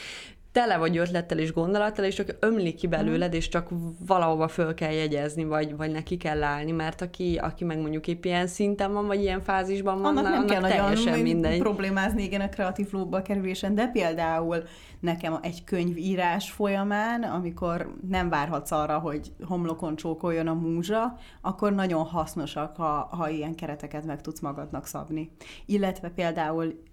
[0.51, 3.69] tele vagy ötlettel és gondolattal, és csak ömlik ki belőled, és csak
[4.05, 8.25] valahova föl kell jegyezni, vagy, vagy neki kell állni, mert aki, aki meg mondjuk épp
[8.25, 11.59] ilyen szinten van, vagy ilyen fázisban van, annak nem annak kell teljesen mindegy.
[11.59, 14.63] problémázni igen a kreatív flóba kerülésen, de például
[14.99, 22.03] nekem egy könyvírás folyamán, amikor nem várhatsz arra, hogy homlokon csókoljon a múzsa, akkor nagyon
[22.03, 25.31] hasznosak, ha, ha ilyen kereteket meg tudsz magadnak szabni.
[25.65, 26.83] Illetve például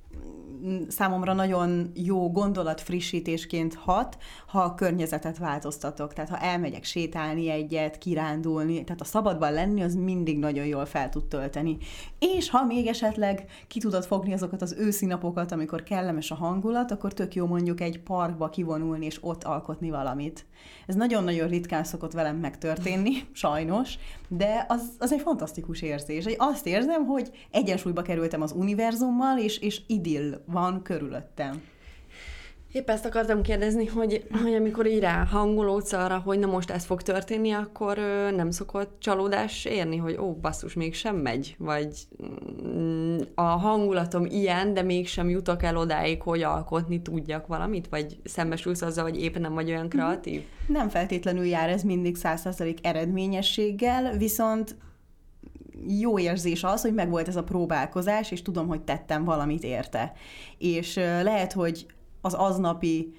[0.88, 6.12] számomra nagyon jó gondolat frissítésként hat, ha a környezetet változtatok.
[6.12, 11.08] Tehát ha elmegyek sétálni egyet, kirándulni, tehát a szabadban lenni, az mindig nagyon jól fel
[11.08, 11.76] tud tölteni.
[12.18, 16.90] És ha még esetleg ki tudod fogni azokat az őszi napokat, amikor kellemes a hangulat,
[16.90, 20.46] akkor tök jó mondjuk egy parkba kivonulni, és ott alkotni valamit.
[20.86, 26.24] Ez nagyon-nagyon ritkán szokott velem megtörténni, sajnos, de az, az egy fantasztikus érzés.
[26.36, 31.62] Azt érzem, hogy egyensúlyba kerültem az univerzummal, és, és idill van körülöttem.
[32.78, 37.02] Épp ezt akartam kérdezni, hogy, hogy amikor így ráhangolódsz arra, hogy na most ez fog
[37.02, 42.06] történni, akkor ö, nem szokott csalódás érni, hogy ó, basszus, mégsem megy, vagy
[42.66, 48.82] mm, a hangulatom ilyen, de mégsem jutok el odáig, hogy alkotni tudjak valamit, vagy szembesülsz
[48.82, 50.42] azzal, hogy éppen nem vagy olyan kreatív?
[50.66, 54.76] Nem feltétlenül jár ez mindig 100% eredményességgel, viszont
[55.86, 60.12] jó érzés az, hogy megvolt ez a próbálkozás, és tudom, hogy tettem valamit érte.
[60.58, 61.86] És lehet, hogy
[62.28, 63.14] az aznapi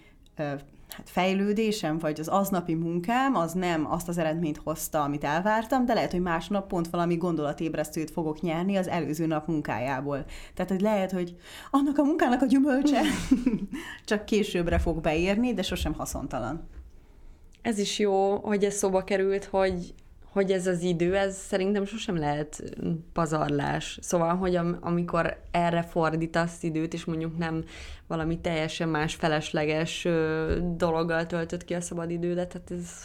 [0.89, 5.93] hát fejlődésem, vagy az aznapi munkám, az nem azt az eredményt hozta, amit elvártam, de
[5.93, 10.25] lehet, hogy másnap pont valami gondolatébresztőt fogok nyerni az előző nap munkájából.
[10.53, 11.35] Tehát, hogy lehet, hogy
[11.71, 13.01] annak a munkának a gyümölcse
[14.05, 16.67] csak későbbre fog beérni, de sosem haszontalan.
[17.61, 19.93] Ez is jó, hogy ez szóba került, hogy
[20.31, 22.63] hogy ez az idő, ez szerintem sosem lehet
[23.13, 23.97] pazarlás.
[24.01, 27.63] Szóval, hogy am- amikor erre fordítasz időt, és mondjuk nem
[28.07, 33.03] valami teljesen más felesleges ö, dologgal töltött ki a szabad idődet, tehát ez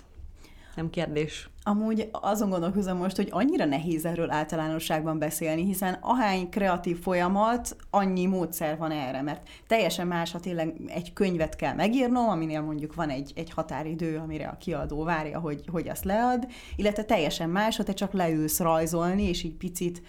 [0.76, 1.48] nem kérdés.
[1.66, 8.26] Amúgy azon gondolkozom most, hogy annyira nehéz erről általánosságban beszélni, hiszen ahány kreatív folyamat, annyi
[8.26, 13.08] módszer van erre, mert teljesen más, ha tényleg egy könyvet kell megírnom, aminél mondjuk van
[13.08, 16.46] egy, egy határidő, amire a kiadó várja, hogy, hogy azt lead,
[16.76, 20.02] illetve teljesen más, ha te csak leülsz rajzolni, és így picit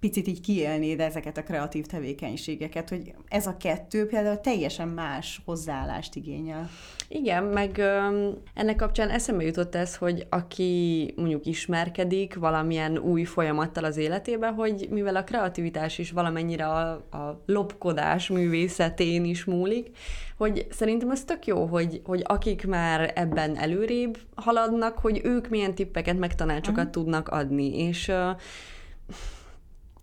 [0.00, 6.14] picit így kiélnéd ezeket a kreatív tevékenységeket, hogy ez a kettő például teljesen más hozzáállást
[6.14, 6.70] igényel.
[7.10, 13.84] Igen, meg ö, ennek kapcsán eszembe jutott ez, hogy aki mondjuk ismerkedik valamilyen új folyamattal
[13.84, 19.96] az életében, hogy mivel a kreativitás is valamennyire a, a lopkodás művészetén is múlik,
[20.36, 25.74] hogy szerintem ez tök jó, hogy, hogy akik már ebben előrébb haladnak, hogy ők milyen
[25.74, 26.92] tippeket, meg tanácsokat uh-huh.
[26.92, 28.30] tudnak adni, és ö,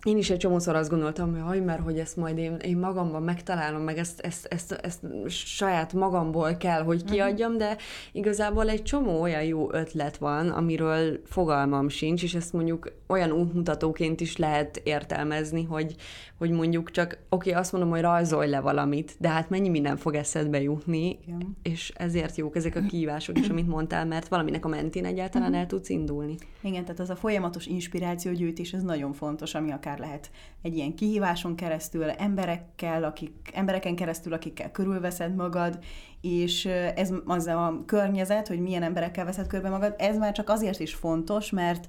[0.05, 3.23] én is egy csomószor azt gondoltam, hogy haj, mert hogy ezt majd én, én magamban
[3.23, 7.11] megtalálom, meg ezt, ezt, ezt, ezt saját magamból kell, hogy mhm.
[7.11, 7.77] kiadjam, de
[8.11, 14.21] igazából egy csomó olyan jó ötlet van, amiről fogalmam sincs, és ezt mondjuk olyan útmutatóként
[14.21, 15.95] is lehet értelmezni, hogy,
[16.37, 19.97] hogy mondjuk csak, oké, okay, azt mondom, hogy rajzolj le valamit, de hát mennyi minden
[19.97, 21.57] fog eszedbe jutni, Igen.
[21.63, 25.61] és ezért jók ezek a kihívások is, amit mondtál, mert valaminek a mentén egyáltalán uh-huh.
[25.61, 26.35] el tudsz indulni.
[26.61, 30.31] Igen, tehát az a folyamatos inspirációgyűjtés, ez nagyon fontos, ami akár lehet
[30.61, 35.79] egy ilyen kihíváson keresztül, emberekkel, akik, embereken keresztül, akikkel körülveszed magad,
[36.21, 40.79] és ez az a környezet, hogy milyen emberekkel veszed körbe magad, ez már csak azért
[40.79, 41.87] is fontos, mert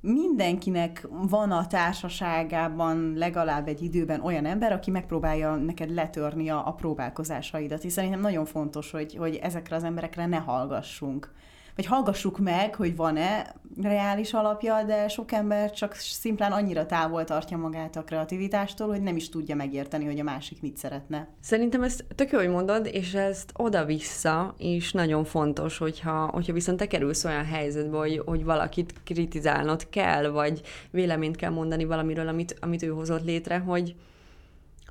[0.00, 6.72] mindenkinek van a társaságában legalább egy időben olyan ember, aki megpróbálja neked letörni a, a
[6.72, 7.84] próbálkozásaidat.
[7.84, 11.32] És szerintem nagyon fontos, hogy, hogy ezekre az emberekre ne hallgassunk
[11.76, 17.56] vagy hallgassuk meg, hogy van-e reális alapja, de sok ember csak szimplán annyira távol tartja
[17.56, 21.28] magát a kreativitástól, hogy nem is tudja megérteni, hogy a másik mit szeretne.
[21.40, 26.78] Szerintem ezt tök jó, hogy mondod, és ezt oda-vissza is nagyon fontos, hogyha, hogyha viszont
[26.78, 30.60] te kerülsz olyan helyzetbe, hogy, hogy valakit kritizálnod kell, vagy
[30.90, 33.94] véleményt kell mondani valamiről, amit, amit ő hozott létre, hogy,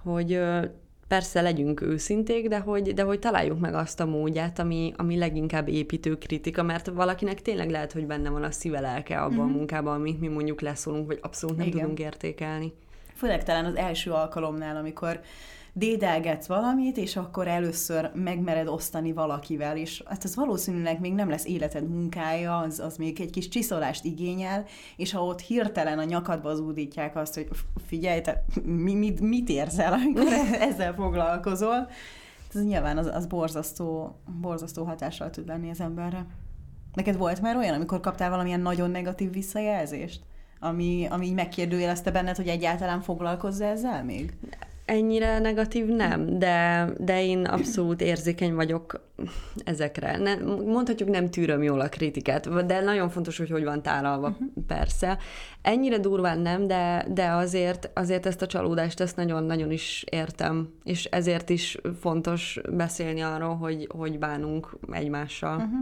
[0.03, 0.39] hogy
[1.07, 5.67] persze legyünk őszinték, de hogy, de hogy találjuk meg azt a módját, ami, ami leginkább
[5.67, 9.53] építő kritika, mert valakinek tényleg lehet, hogy benne van a szíve lelke abban mm-hmm.
[9.53, 11.79] a munkában, amit mi mondjuk leszólunk, vagy abszolút nem Igen.
[11.79, 12.73] tudunk értékelni.
[13.15, 15.21] Főleg talán az első alkalomnál, amikor
[15.77, 21.45] dédelgetsz valamit, és akkor először megmered osztani valakivel, és hát ez valószínűleg még nem lesz
[21.45, 26.55] életed munkája, az, az még egy kis csiszolást igényel, és ha ott hirtelen a nyakadba
[26.55, 27.47] zúdítják azt, hogy
[27.85, 30.33] figyelj, te mi, mit, mit érzel, amikor
[30.69, 31.89] ezzel foglalkozol,
[32.53, 36.25] ez nyilván az, az borzasztó, borzasztó hatással tud lenni az emberre.
[36.93, 40.21] Neked volt már olyan, amikor kaptál valamilyen nagyon negatív visszajelzést?
[40.59, 44.33] Ami, ami így megkérdőjelezte benned, hogy egyáltalán foglalkozz ezzel még?
[44.85, 49.01] Ennyire negatív nem, de, de én abszolút érzékeny vagyok
[49.63, 50.17] ezekre.
[50.17, 54.47] Ne, mondhatjuk nem tűröm jól a kritikát, de nagyon fontos, hogy hogy van tálalva, uh-huh.
[54.67, 55.17] persze.
[55.61, 61.05] Ennyire durván nem, de, de azért, azért ezt a csalódást ezt nagyon-nagyon is értem, és
[61.05, 65.55] ezért is fontos beszélni arról, hogy hogy bánunk egymással.
[65.55, 65.79] Uh-huh.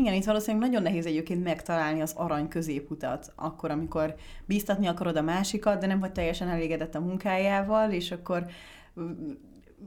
[0.00, 4.14] Igen, itt valószínűleg nagyon nehéz egyébként megtalálni az arany középutat, akkor, amikor
[4.46, 8.46] bíztatni akarod a másikat, de nem vagy teljesen elégedett a munkájával, és akkor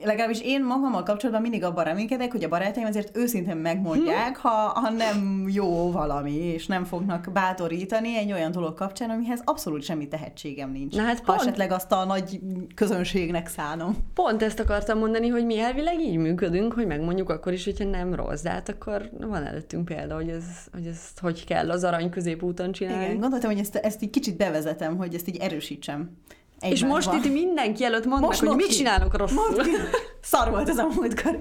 [0.02, 4.90] legalábbis én magammal kapcsolatban mindig abban reménykedek, hogy a barátaim azért őszintén megmondják, ha, ha
[4.90, 10.72] nem jó valami, és nem fognak bátorítani egy olyan dolog kapcsán, amihez abszolút semmi tehetségem
[10.72, 10.96] nincs.
[10.96, 12.40] Na hát pont, ha esetleg azt a nagy
[12.76, 13.96] közönségnek szánom.
[14.14, 18.16] Pont ezt akartam mondani, hogy mi elvileg így működünk, hogy megmondjuk akkor is, hogyha nem
[18.16, 22.10] rossz, de hát akkor van előttünk példa, hogy ez, hogy ezt hogy kell az arany
[22.10, 23.04] középúton csinálni.
[23.04, 26.18] Igen, gondoltam, hogy ezt, ezt így kicsit bevezetem, hogy ezt így erősítsem.
[26.64, 27.16] Egyben és most van.
[27.16, 29.64] itt mindenki előtt mondd most hogy mit csinálok rosszul.
[30.22, 31.38] Szar volt ez a múltkor.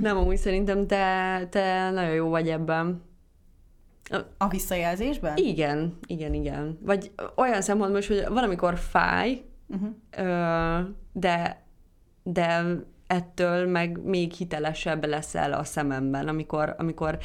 [0.00, 3.02] Nem, amúgy szerintem te, te nagyon jó vagy ebben.
[4.38, 5.36] A visszajelzésben?
[5.36, 6.78] Igen, igen, igen.
[6.82, 10.86] Vagy olyan szempontból is, hogy valamikor fáj, uh-huh.
[11.12, 11.64] de,
[12.22, 12.64] de
[13.06, 17.18] ettől meg még hitelesebb leszel a szememben, amikor, amikor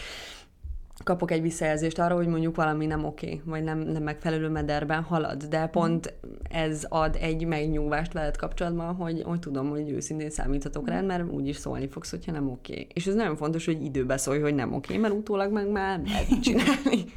[1.03, 5.43] kapok egy visszajelzést arra, hogy mondjuk valami nem oké, vagy nem, nem megfelelő mederben halad,
[5.43, 6.13] de pont
[6.49, 11.55] ez ad egy megnyugvást veled kapcsolatban, hogy, hogy tudom, hogy őszintén számíthatok rád, mert úgyis
[11.55, 12.87] szólni fogsz, hogyha nem oké.
[12.93, 16.41] És ez nagyon fontos, hogy időbe szólj, hogy nem oké, mert utólag meg már lehet
[16.41, 17.03] csinálni.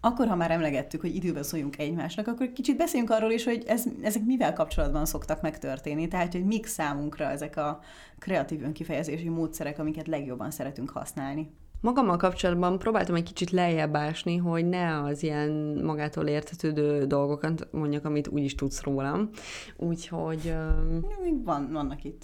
[0.00, 3.84] Akkor, ha már emlegettük, hogy időben szóljunk egymásnak, akkor kicsit beszéljünk arról is, hogy ez,
[4.02, 6.08] ezek mivel kapcsolatban szoktak megtörténni.
[6.08, 7.80] Tehát, hogy mik számunkra ezek a
[8.18, 11.50] kreatív önkifejezési módszerek, amiket legjobban szeretünk használni.
[11.80, 15.50] Magammal kapcsolatban próbáltam egy kicsit lejjebb ásni, hogy ne az ilyen
[15.82, 19.30] magától értetődő dolgokat mondjak, amit úgyis tudsz rólam.
[19.76, 20.54] Úgyhogy...
[20.54, 21.06] Um...
[21.44, 22.22] Van, vannak itt.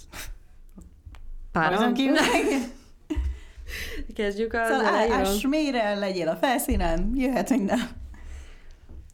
[1.51, 1.93] Páran
[4.15, 5.49] Kezdjük az szóval elején.
[5.49, 7.79] mélyre, legyél a felszínen, jöhet minden.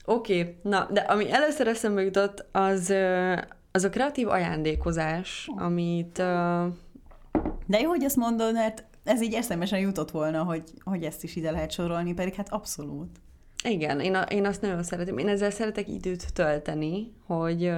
[0.06, 0.56] Oké, okay.
[0.62, 2.94] na, de ami először eszembe jutott, az,
[3.72, 6.18] az a kreatív ajándékozás, amit...
[7.66, 11.36] De jó, hogy ezt mondod, mert ez így eszemesen jutott volna, hogy, hogy ezt is
[11.36, 13.20] ide lehet sorolni, pedig hát abszolút.
[13.64, 15.18] Igen, én, a, én azt nagyon szeretem.
[15.18, 17.72] Én ezzel szeretek időt tölteni, hogy,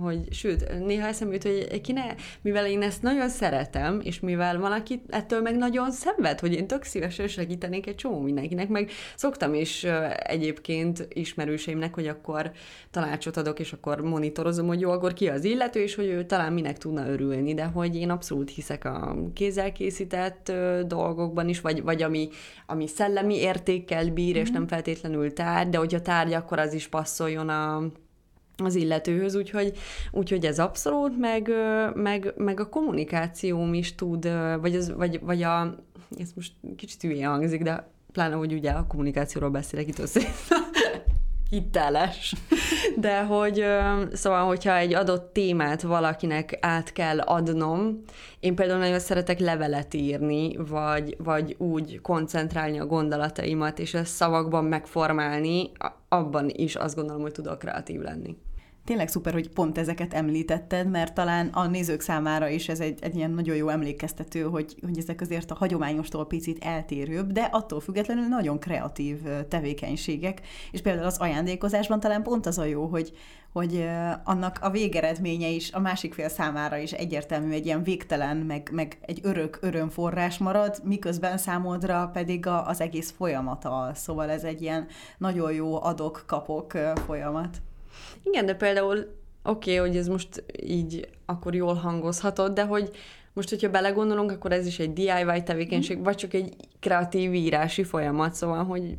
[0.00, 4.58] hogy sőt, néha eszembe jut, hogy ki ne, mivel én ezt nagyon szeretem, és mivel
[4.58, 9.54] valaki ettől meg nagyon szenved, hogy én tök szívesen segítenék egy csomó mindenkinek, meg szoktam
[9.54, 9.86] is
[10.16, 12.50] egyébként ismerőseimnek, hogy akkor
[12.90, 16.52] tanácsot adok, és akkor monitorozom, hogy jó, akkor ki az illető, és hogy ő talán
[16.52, 20.52] minek tudna örülni, de hogy én abszolút hiszek a kézzel készített
[20.86, 22.28] dolgokban is, vagy, vagy ami,
[22.66, 24.40] ami szellemi értékkel bír, mm-hmm.
[24.42, 24.58] és mhm.
[24.58, 27.82] nem feltétlenül tárgy, de hogyha tárgy, akkor az is passzoljon a
[28.64, 29.72] az illetőhöz, úgyhogy,
[30.10, 31.50] úgyhogy ez abszolút, meg,
[31.94, 35.74] meg, meg a kommunikációm is tud, vagy, az, vagy, vagy a,
[36.18, 40.20] ez most kicsit hülye hangzik, de pláne, hogy ugye a kommunikációról beszélek itt össze
[41.50, 42.34] hiteles.
[42.96, 43.64] De hogy
[44.12, 48.02] szóval, hogyha egy adott témát valakinek át kell adnom,
[48.40, 54.64] én például nagyon szeretek levelet írni, vagy, vagy úgy koncentrálni a gondolataimat, és ezt szavakban
[54.64, 55.70] megformálni,
[56.08, 58.36] abban is azt gondolom, hogy tudok kreatív lenni
[58.84, 63.16] tényleg szuper, hogy pont ezeket említetted, mert talán a nézők számára is ez egy, egy
[63.16, 68.26] ilyen nagyon jó emlékeztető, hogy, hogy ezek azért a hagyományostól picit eltérőbb, de attól függetlenül
[68.26, 70.40] nagyon kreatív tevékenységek,
[70.70, 73.12] és például az ajándékozásban talán pont az a jó, hogy,
[73.52, 73.88] hogy
[74.24, 78.98] annak a végeredménye is a másik fél számára is egyértelmű egy ilyen végtelen, meg, meg
[79.00, 84.86] egy örök örömforrás marad, miközben számodra pedig a, az egész folyamata, szóval ez egy ilyen
[85.18, 86.72] nagyon jó adok-kapok
[87.06, 87.62] folyamat.
[88.22, 88.96] Igen, de például
[89.42, 92.90] oké, okay, hogy ez most így akkor jól hangozhatod, de hogy
[93.32, 96.02] most, hogyha belegondolunk, akkor ez is egy DIY tevékenység, mm.
[96.02, 98.94] vagy csak egy kreatív írási folyamat, szóval, hogy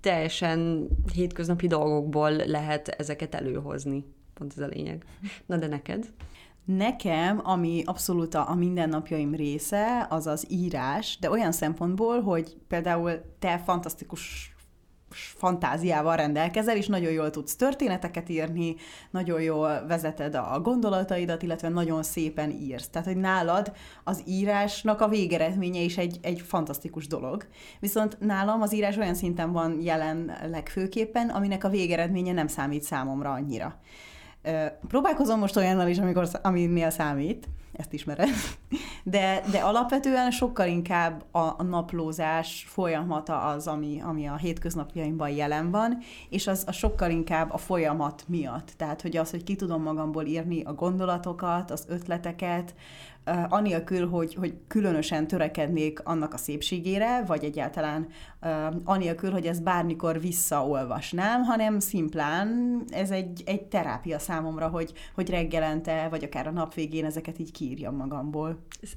[0.00, 4.04] teljesen hétköznapi dolgokból lehet ezeket előhozni.
[4.34, 5.04] Pont ez a lényeg.
[5.46, 6.06] Na de neked?
[6.64, 13.12] Nekem, ami abszolút a, a mindennapjaim része, az az írás, de olyan szempontból, hogy például
[13.38, 14.55] te fantasztikus
[15.10, 18.76] fantáziával rendelkezel, és nagyon jól tudsz történeteket írni,
[19.10, 22.88] nagyon jól vezeted a gondolataidat, illetve nagyon szépen írsz.
[22.88, 23.72] Tehát, hogy nálad
[24.04, 27.46] az írásnak a végeredménye is egy, egy fantasztikus dolog.
[27.80, 33.32] Viszont nálam az írás olyan szinten van jelen legfőképpen, aminek a végeredménye nem számít számomra
[33.32, 33.80] annyira.
[34.88, 38.28] Próbálkozom most olyannal is, amikor, aminél számít, ezt ismered,
[39.02, 45.98] de, de alapvetően sokkal inkább a, naplózás folyamata az, ami, ami a hétköznapjaimban jelen van,
[46.28, 48.72] és az a sokkal inkább a folyamat miatt.
[48.76, 52.74] Tehát, hogy az, hogy ki tudom magamból írni a gondolatokat, az ötleteket,
[53.48, 58.06] anélkül, hogy, hogy különösen törekednék annak a szépségére, vagy egyáltalán
[58.84, 66.06] anélkül, hogy ezt bármikor visszaolvasnám, hanem szimplán ez egy, egy terápia számomra, hogy, hogy reggelente,
[66.10, 68.58] vagy akár a nap végén ezeket így kiírjam magamból.
[68.82, 68.90] Ez,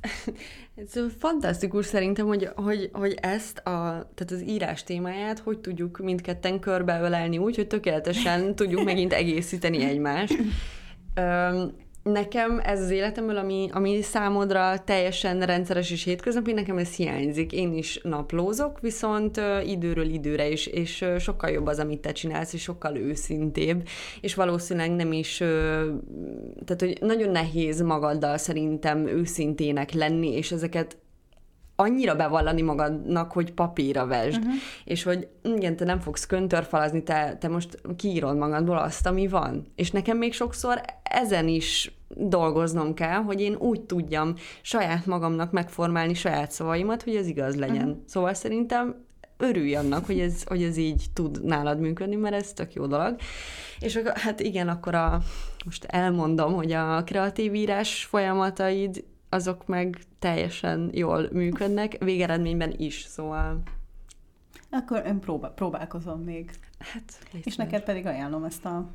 [0.95, 6.59] ez fantasztikus szerintem, hogy, hogy, hogy ezt a, tehát az írás témáját hogy tudjuk mindketten
[6.59, 10.37] körbeölelni úgy, hogy tökéletesen tudjuk megint egészíteni egymást.
[11.19, 11.71] Um,
[12.11, 17.51] nekem ez az életemből, ami, ami számodra teljesen rendszeres és hétköznapi, nekem ez hiányzik.
[17.51, 22.61] Én is naplózok, viszont időről időre is, és sokkal jobb az, amit te csinálsz, és
[22.61, 23.87] sokkal őszintébb,
[24.21, 25.37] és valószínűleg nem is,
[26.65, 30.97] tehát hogy nagyon nehéz magaddal szerintem őszintének lenni, és ezeket
[31.79, 34.53] annyira bevallani magadnak, hogy papírra vesd, uh-huh.
[34.85, 39.71] és hogy igen, te nem fogsz köntörfalazni, te, te most kiírod magadból azt, ami van.
[39.75, 46.13] És nekem még sokszor ezen is dolgoznom kell, hogy én úgy tudjam saját magamnak megformálni
[46.13, 47.87] saját szavaimat, hogy ez igaz legyen.
[47.87, 48.03] Uh-huh.
[48.05, 49.05] Szóval szerintem
[49.37, 53.15] örülj annak, hogy ez, hogy ez így tud nálad működni, mert ez tök jó dolog.
[53.79, 55.21] És akkor, hát igen, akkor a,
[55.65, 63.61] most elmondom, hogy a kreatív írás folyamataid azok meg teljesen jól működnek, végeredményben is, szóval...
[64.71, 66.51] Akkor én próbál, próbálkozom még.
[66.79, 68.89] Hát, És neked pedig ajánlom ezt a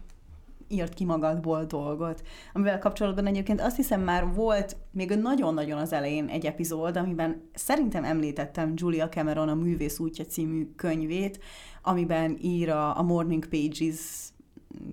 [0.68, 6.28] írt ki magadból dolgot, amivel kapcsolatban egyébként azt hiszem már volt még nagyon-nagyon az elején
[6.28, 11.40] egy epizód, amiben szerintem említettem Julia Cameron a Művész útja című könyvét,
[11.82, 14.32] amiben ír a, a Morning Pages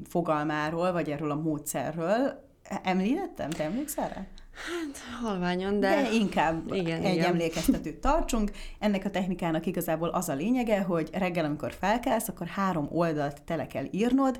[0.03, 2.49] fogalmáról, vagy erről a módszerről.
[2.83, 3.49] Említettem?
[3.49, 4.25] Te emlékszel rá?
[4.53, 6.01] Hát, halványan, de...
[6.01, 7.25] De inkább igen, egy igen.
[7.25, 8.51] emlékeztetőt tartsunk.
[8.79, 13.67] Ennek a technikának igazából az a lényege, hogy reggel, amikor felkelsz, akkor három oldalt tele
[13.67, 14.39] kell írnod,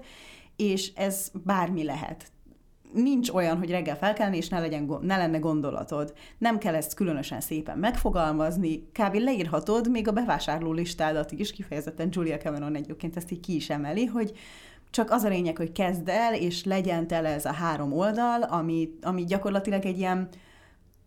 [0.55, 2.31] és ez bármi lehet.
[2.93, 6.13] Nincs olyan, hogy reggel felkelni, és ne, legyen, ne lenne gondolatod.
[6.37, 9.13] Nem kell ezt különösen szépen megfogalmazni, kb.
[9.13, 14.05] leírhatod még a bevásárló listádat is, kifejezetten Julia Cameron egyébként ezt így ki is emeli,
[14.05, 14.33] hogy
[14.89, 18.89] csak az a lényeg, hogy kezd el, és legyen tele ez a három oldal, ami,
[19.01, 20.29] ami gyakorlatilag egy ilyen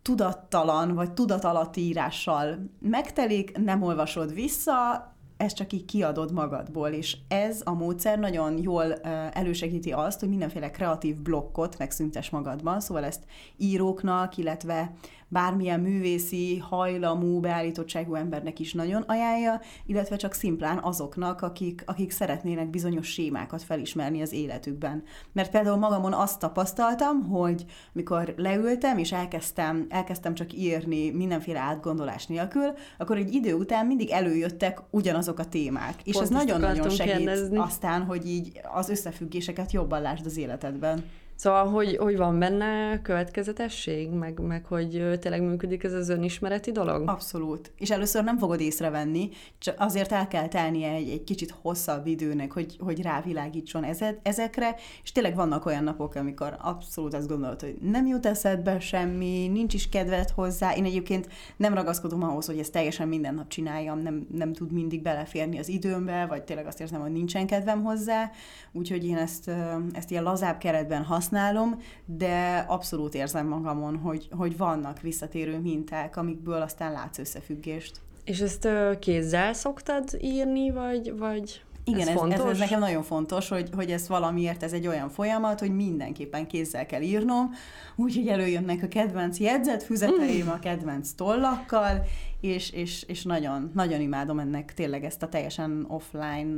[0.02, 7.60] tudattalan vagy tudatalatti írással megtelik, nem olvasod vissza, ezt csak így kiadod magadból, és ez
[7.64, 8.92] a módszer nagyon jól
[9.32, 13.22] elősegíti azt, hogy mindenféle kreatív blokkot megszüntes magadban, szóval ezt
[13.56, 14.94] íróknak, illetve
[15.34, 22.70] bármilyen művészi, hajlamú, beállítottságú embernek is nagyon ajánlja, illetve csak szimplán azoknak, akik, akik szeretnének
[22.70, 25.02] bizonyos sémákat felismerni az életükben.
[25.32, 32.26] Mert például magamon azt tapasztaltam, hogy mikor leültem, és elkezdtem, elkezdtem csak írni mindenféle átgondolás
[32.26, 35.94] nélkül, akkor egy idő után mindig előjöttek ugyanazok a témák.
[36.04, 37.58] És Pont ez nagyon-nagyon segít kérdezni.
[37.58, 41.04] aztán, hogy így az összefüggéseket jobban lásd az életedben.
[41.36, 47.08] Szóval, hogy, hogy van benne következetesség, meg, meg hogy tényleg működik ez az önismereti dolog?
[47.08, 47.72] Abszolút.
[47.78, 49.28] És először nem fogod észrevenni,
[49.58, 53.84] csak azért el kell telnie egy, egy kicsit hosszabb időnek, hogy, hogy rávilágítson
[54.22, 59.48] ezekre, és tényleg vannak olyan napok, amikor abszolút azt gondolod, hogy nem jut eszedbe semmi,
[59.52, 60.74] nincs is kedved hozzá.
[60.74, 65.02] Én egyébként nem ragaszkodom ahhoz, hogy ezt teljesen minden nap csináljam, nem, nem tud mindig
[65.02, 68.30] beleférni az időmbe, vagy tényleg azt érzem, hogy nincsen kedvem hozzá,
[68.72, 69.50] úgyhogy én ezt,
[69.92, 76.16] ezt ilyen lazább keretben használom, használom, de abszolút érzem magamon, hogy, hogy vannak visszatérő minták,
[76.16, 78.00] amikből aztán látsz összefüggést.
[78.24, 78.68] És ezt
[78.98, 83.90] kézzel szoktad írni, vagy, vagy igen, ez, ez, ez, ez nekem nagyon fontos, hogy, hogy
[83.90, 87.50] ez valamiért ez egy olyan folyamat, hogy mindenképpen kézzel kell írnom,
[87.96, 92.02] úgyhogy előjönnek a kedvenc jegyzetfüzeteim, a kedvenc tollakkal,
[92.44, 96.54] és, és, és nagyon, nagyon imádom ennek tényleg ezt a teljesen offline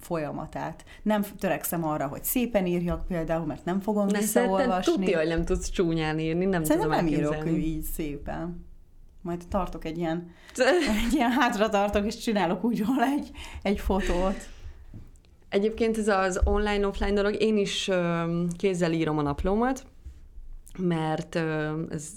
[0.00, 0.84] folyamatát.
[1.02, 4.92] Nem törekszem arra, hogy szépen írjak például, mert nem fogom ne, visszaolvasni.
[4.92, 8.70] Tudja, hogy nem tudsz csúnyán írni, nem Szerintem tudom nem írok így szépen
[9.24, 10.30] majd tartok egy ilyen,
[11.06, 13.30] egy ilyen hátra tartok, és csinálok úgy róla egy,
[13.62, 14.48] egy fotót.
[15.48, 17.90] Egyébként ez az online-offline dolog, én is
[18.56, 19.86] kézzel írom a naplómat,
[20.78, 21.34] mert
[21.90, 22.08] ez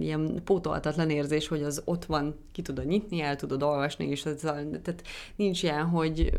[0.00, 4.40] ilyen pótolhatatlan érzés, hogy az ott van, ki tudod nyitni, el tudod olvasni, és ez,
[4.40, 5.02] tehát
[5.36, 6.32] nincs ilyen, hogy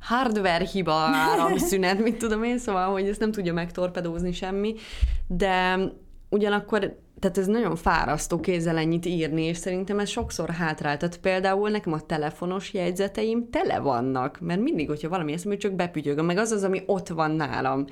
[0.00, 4.74] hardware hiba, áramszünet, mit tudom én, szóval, hogy ezt nem tudja megtorpedózni semmi,
[5.26, 5.78] de
[6.28, 11.16] ugyanakkor tehát ez nagyon fárasztó kézzel ennyit írni, és szerintem ez sokszor hátráltat.
[11.16, 16.38] Például nekem a telefonos jegyzeteim tele vannak, mert mindig, hogyha valami eszembe, csak bepütyögöm, meg
[16.38, 17.84] az az, ami ott van nálam.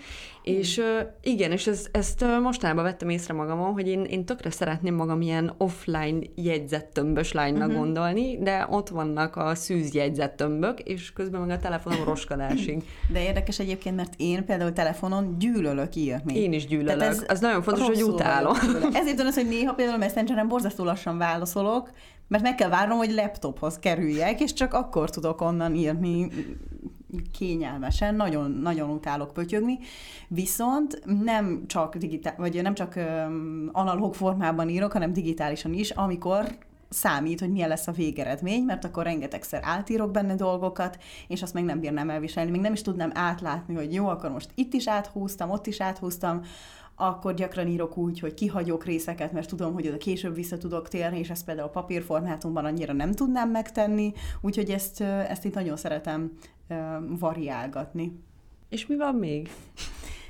[0.43, 0.85] És uh,
[1.23, 5.21] igen, és ez, ezt uh, mostanában vettem észre magamon, hogy én, én tökre szeretném magam
[5.21, 7.83] ilyen offline jegyzettömbös lánynak uh-huh.
[7.83, 12.83] gondolni, de ott vannak a szűz jegyzettömbök, és közben meg a telefonom roskadásig.
[13.13, 16.39] De érdekes egyébként, mert én például telefonon gyűlölök írni.
[16.39, 17.03] Én is gyűlölök.
[17.03, 18.55] ez az nagyon fontos, hogy utálom.
[18.93, 21.91] Ezért az, hogy néha például Messengeren borzasztó lassan válaszolok,
[22.29, 26.29] mert meg kell várnom, hogy laptophoz kerüljek, és csak akkor tudok onnan írni
[27.39, 29.79] kényelmesen, nagyon, nagyon utálok pötyögni,
[30.29, 32.95] viszont nem csak digitál, vagy nem csak
[33.73, 36.59] analóg formában írok, hanem digitálisan is, amikor
[36.89, 40.99] számít, hogy milyen lesz a végeredmény, mert akkor rengetegszer átírok benne dolgokat,
[41.29, 44.51] és azt meg nem bírnám elviselni, még nem is tudnám átlátni, hogy jó, akkor most
[44.55, 46.43] itt is áthúztam, ott is áthúztam,
[47.01, 51.19] akkor gyakran írok úgy, hogy kihagyok részeket, mert tudom, hogy oda később vissza tudok térni,
[51.19, 56.33] és ezt például a papírformátumban annyira nem tudnám megtenni, úgyhogy ezt, ezt itt nagyon szeretem
[57.19, 58.21] variálgatni.
[58.69, 59.51] És mi van még?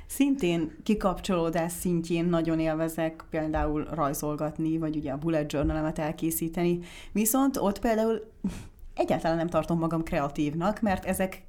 [0.06, 6.78] szintén kikapcsolódás szintjén nagyon élvezek például rajzolgatni, vagy ugye a bullet journal elkészíteni,
[7.12, 8.32] viszont ott például
[8.94, 11.42] egyáltalán nem tartom magam kreatívnak, mert ezek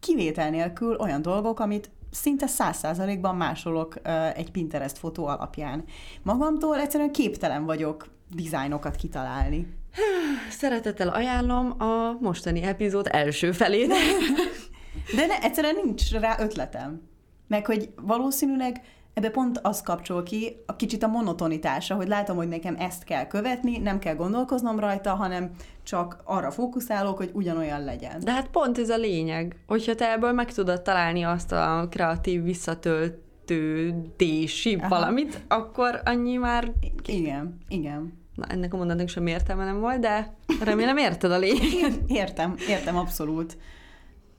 [0.00, 3.94] kivétel nélkül olyan dolgok, amit szinte száz százalékban másolok
[4.34, 5.84] egy Pinterest fotó alapján.
[6.22, 9.66] Magamtól egyszerűen képtelen vagyok dizájnokat kitalálni.
[10.60, 13.92] Szeretettel ajánlom a mostani epizód első felét.
[15.16, 17.02] De ne, egyszerűen nincs rá ötletem.
[17.48, 18.80] Meg hogy valószínűleg
[19.14, 23.26] ebbe pont az kapcsol ki a kicsit a monotonitása, hogy látom, hogy nekem ezt kell
[23.26, 25.50] követni, nem kell gondolkoznom rajta, hanem
[25.82, 28.20] csak arra fókuszálok, hogy ugyanolyan legyen.
[28.20, 32.42] De hát pont ez a lényeg, hogyha te ebből meg tudod találni azt a kreatív
[32.42, 34.88] visszatöltődési Aha.
[34.88, 36.72] valamit, akkor annyi már...
[37.06, 38.18] Igen, igen.
[38.34, 41.98] Na, ennek a mondatnak sem értelme nem volt, de remélem érted a lényeget.
[42.20, 43.58] Értem, értem, abszolút.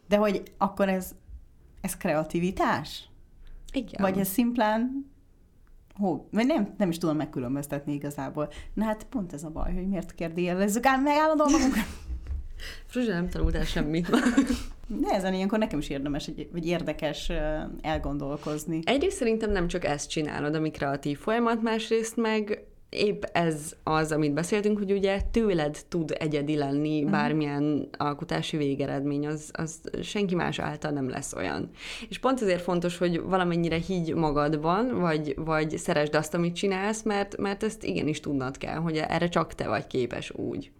[0.07, 1.11] De hogy akkor ez,
[1.81, 3.10] ez kreativitás?
[3.71, 4.01] Igen.
[4.01, 5.09] Vagy ez szimplán
[5.95, 8.49] Hó, vagy nem, nem is tudom megkülönböztetni igazából.
[8.73, 11.85] Na hát pont ez a baj, hogy miért kérdéjelezzük ám meg állandóan magunkat.
[12.87, 14.09] Fruzsa nem tanultál semmit.
[14.87, 17.31] De ezen ilyenkor nekem is érdemes, vagy érdekes
[17.81, 18.79] elgondolkozni.
[18.83, 24.33] Egyrészt szerintem nem csak ezt csinálod, ami kreatív folyamat, másrészt meg épp ez az, amit
[24.33, 27.11] beszéltünk, hogy ugye tőled tud egyedi lenni mhm.
[27.11, 31.69] bármilyen alkotási végeredmény, az, az senki más által nem lesz olyan.
[32.09, 37.37] És pont ezért fontos, hogy valamennyire higgy magadban, vagy, vagy szeresd azt, amit csinálsz, mert,
[37.37, 40.71] mert ezt igenis tudnod kell, hogy erre csak te vagy képes úgy.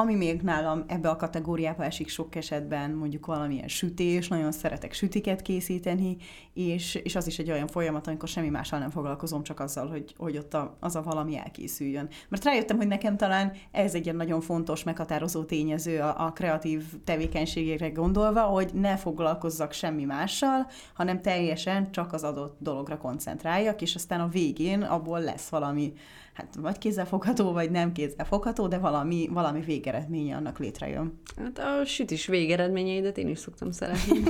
[0.00, 5.42] Ami még nálam ebbe a kategóriába esik sok esetben, mondjuk valamilyen sütés, nagyon szeretek sütiket
[5.42, 6.16] készíteni,
[6.54, 10.14] és, és az is egy olyan folyamat, amikor semmi mással nem foglalkozom, csak azzal, hogy,
[10.16, 12.08] hogy ott a, az a valami elkészüljön.
[12.28, 17.90] Mert rájöttem, hogy nekem talán ez egy nagyon fontos, meghatározó tényező a, a kreatív tevékenységekre
[17.90, 24.20] gondolva, hogy ne foglalkozzak semmi mással, hanem teljesen csak az adott dologra koncentráljak, és aztán
[24.20, 25.92] a végén abból lesz valami
[26.40, 31.20] hát vagy kézzelfogható, vagy nem kézzelfogható, de valami, valami végeredménye annak létrejön.
[31.36, 34.18] Hát a sütis végeredményeidet én is szoktam szeretni.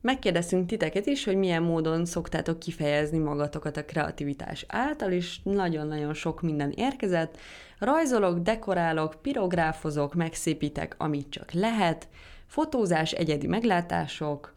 [0.00, 6.42] Megkérdeztünk titeket is, hogy milyen módon szoktátok kifejezni magatokat a kreativitás által, és nagyon-nagyon sok
[6.42, 7.36] minden érkezett.
[7.78, 12.08] Rajzolok, dekorálok, pirográfozok, megszépítek, amit csak lehet,
[12.46, 14.54] fotózás, egyedi meglátások,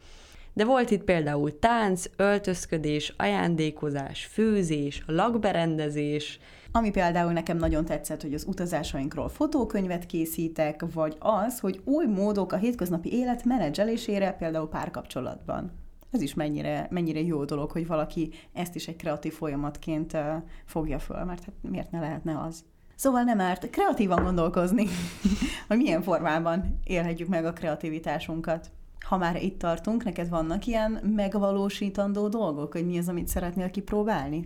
[0.52, 6.38] de volt itt például tánc, öltözködés, ajándékozás, főzés, lakberendezés,
[6.72, 12.52] ami például nekem nagyon tetszett, hogy az utazásainkról fotókönyvet készítek, vagy az, hogy új módok
[12.52, 15.72] a hétköznapi élet menedzselésére, például párkapcsolatban.
[16.10, 20.16] Ez is mennyire, mennyire jó dolog, hogy valaki ezt is egy kreatív folyamatként
[20.64, 22.64] fogja föl, mert hát miért ne lehetne az?
[22.94, 24.86] Szóval nem árt kreatívan gondolkozni,
[25.68, 28.70] hogy milyen formában élhetjük meg a kreativitásunkat
[29.06, 34.42] ha már itt tartunk, neked vannak ilyen megvalósítandó dolgok, hogy mi az, amit szeretnél kipróbálni?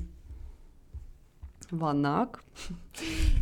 [1.71, 2.43] Vannak.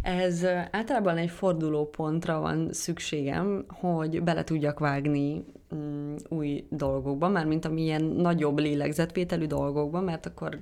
[0.02, 7.64] Ez általában egy fordulópontra van szükségem, hogy bele tudjak vágni um, új dolgokba, már mint
[7.64, 10.60] amilyen nagyobb lélegzetvételű dolgokba, mert akkor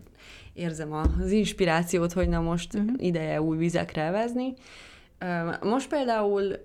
[0.52, 2.90] érzem az inspirációt, hogy na most uh-huh.
[2.96, 4.54] ideje új vizekre vezni.
[5.62, 6.56] Most például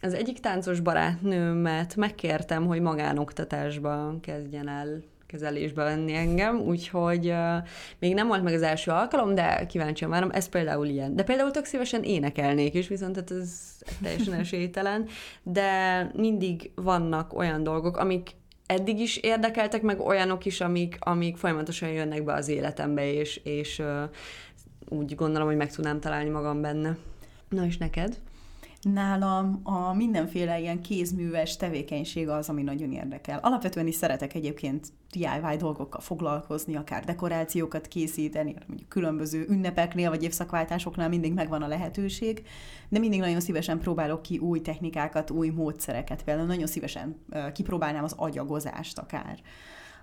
[0.00, 7.56] az egyik táncos barátnőmet megkértem, hogy magánoktatásba kezdjen el kezelésbe venni engem, úgyhogy uh,
[7.98, 11.16] még nem volt meg az első alkalom, de kíváncsian várom, ez például ilyen.
[11.16, 13.50] De például tök szívesen énekelnék is, viszont hát ez
[14.02, 15.06] teljesen esélytelen,
[15.42, 18.30] de mindig vannak olyan dolgok, amik
[18.66, 23.78] eddig is érdekeltek, meg olyanok is, amik, amik folyamatosan jönnek be az életembe, és, és
[23.78, 24.02] uh,
[24.88, 26.96] úgy gondolom, hogy meg tudnám találni magam benne.
[27.48, 28.20] Na és neked?
[28.80, 33.38] Nálam a mindenféle ilyen kézműves tevékenység az, ami nagyon érdekel.
[33.42, 41.08] Alapvetően is szeretek egyébként DIY dolgokkal foglalkozni, akár dekorációkat készíteni, mondjuk különböző ünnepeknél vagy évszakváltásoknál
[41.08, 42.42] mindig megvan a lehetőség,
[42.88, 46.24] de mindig nagyon szívesen próbálok ki új technikákat, új módszereket.
[46.24, 47.16] Például nagyon szívesen
[47.52, 49.38] kipróbálnám az agyagozást akár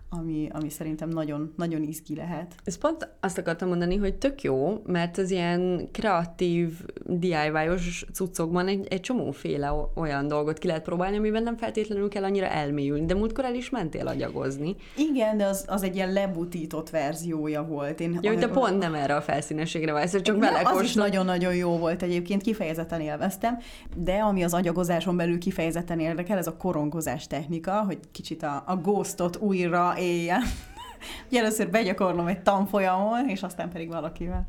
[0.10, 2.56] ami, ami szerintem nagyon, nagyon izgi lehet.
[2.64, 8.88] Ez pont azt akartam mondani, hogy tök jó, mert az ilyen kreatív, DIY-os cuccokban egy,
[8.89, 13.45] egy csomóféle olyan dolgot ki lehet próbálni, amiben nem feltétlenül kell annyira elmélyülni, de múltkor
[13.45, 14.76] el is mentél agyagozni.
[14.97, 17.99] Igen, de az, az egy ilyen lebutított verziója volt.
[17.99, 21.56] Én hogy te pont nem erre a felszínességre vagy, ez csak bele Az is nagyon-nagyon
[21.56, 23.58] jó volt egyébként, kifejezetten élveztem,
[23.95, 28.76] de ami az agyagozáson belül kifejezetten érdekel, ez a korongozás technika, hogy kicsit a, a
[28.76, 30.41] ghostot újra éjjel.
[31.28, 34.47] Ugye először begyakorlom egy tanfolyamon, és aztán pedig valakivel.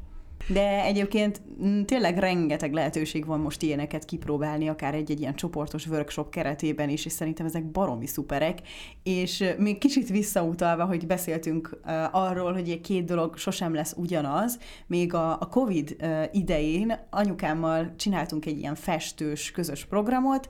[0.49, 6.31] De egyébként mm, tényleg rengeteg lehetőség van most ilyeneket kipróbálni, akár egy-egy ilyen csoportos workshop
[6.31, 8.59] keretében is, és szerintem ezek baromi szuperek.
[9.03, 11.81] És még kicsit visszautalva, hogy beszéltünk
[12.11, 15.97] arról, hogy egy két dolog sosem lesz ugyanaz, még a, a COVID
[16.33, 20.49] idején anyukámmal csináltunk egy ilyen festős közös programot,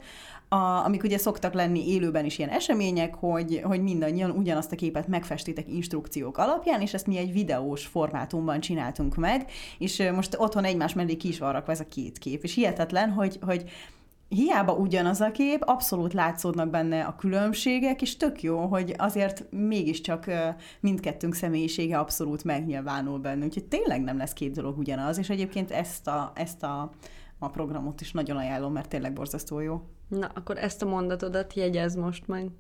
[0.48, 5.08] a, amik ugye szoktak lenni élőben is ilyen események, hogy, hogy mindannyian ugyanazt a képet
[5.08, 10.94] megfestitek instrukciók alapján, és ezt mi egy videós formátumban csináltunk meg, és most otthon egymás
[10.94, 13.70] mellé ki is van rakva ez a két kép, és hihetetlen, hogy, hogy
[14.28, 20.24] hiába ugyanaz a kép, abszolút látszódnak benne a különbségek, és tök jó, hogy azért mégiscsak
[20.80, 26.06] mindkettőnk személyisége abszolút megnyilvánul benne, úgyhogy tényleg nem lesz két dolog ugyanaz, és egyébként ezt
[26.06, 26.90] a, ezt a,
[27.38, 29.82] a programot is nagyon ajánlom, mert tényleg borzasztó jó.
[30.08, 32.50] Na, akkor ezt a mondatodat jegyez most meg.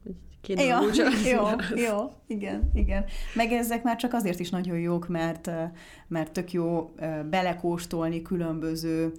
[0.40, 0.80] Két ja,
[1.32, 3.04] jó, jó, igen, igen.
[3.34, 5.50] Meg ezek már csak azért is nagyon jók, mert,
[6.08, 6.90] mert tök jó
[7.30, 9.12] belekóstolni különböző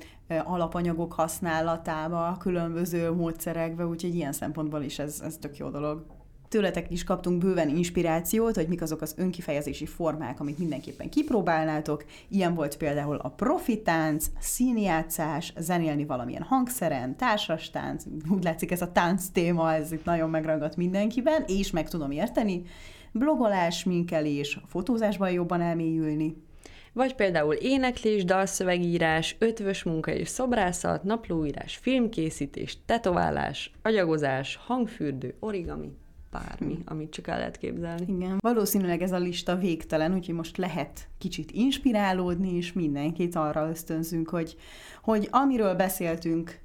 [0.44, 6.06] alapanyagok használatába, különböző módszerekbe, úgyhogy ilyen szempontból is ez, ez tök jó dolog.
[6.50, 12.06] Tőletek is kaptunk bőven inspirációt, hogy mik azok az önkifejezési formák, amit mindenképpen kipróbálnátok.
[12.28, 18.92] Ilyen volt például a profitánc, színjátszás, zenélni valamilyen hangszeren, társas tánc, úgy látszik ez a
[18.92, 22.64] tánc téma, ez itt nagyon megragadt mindenkiben, és meg tudom érteni.
[23.12, 26.46] Blogolás, minkelés, fotózásban jobban elmélyülni,
[26.94, 35.92] vagy például éneklés, dalszövegírás, ötvös munka és szobrászat, naplóírás, filmkészítés, tetoválás, agyagozás, hangfürdő, origami
[36.32, 38.06] bármi, amit csak el lehet képzelni.
[38.08, 44.30] Igen, valószínűleg ez a lista végtelen, úgyhogy most lehet kicsit inspirálódni, és mindenkit arra ösztönzünk,
[44.30, 44.56] hogy,
[45.02, 46.60] hogy amiről beszéltünk,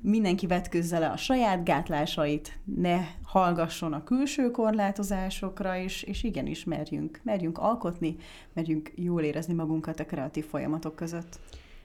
[0.00, 7.20] mindenki vetközze le a saját gátlásait, ne hallgasson a külső korlátozásokra, és, és igenis merjünk,
[7.22, 8.16] merjünk alkotni,
[8.52, 11.38] merjünk jól érezni magunkat a kreatív folyamatok között.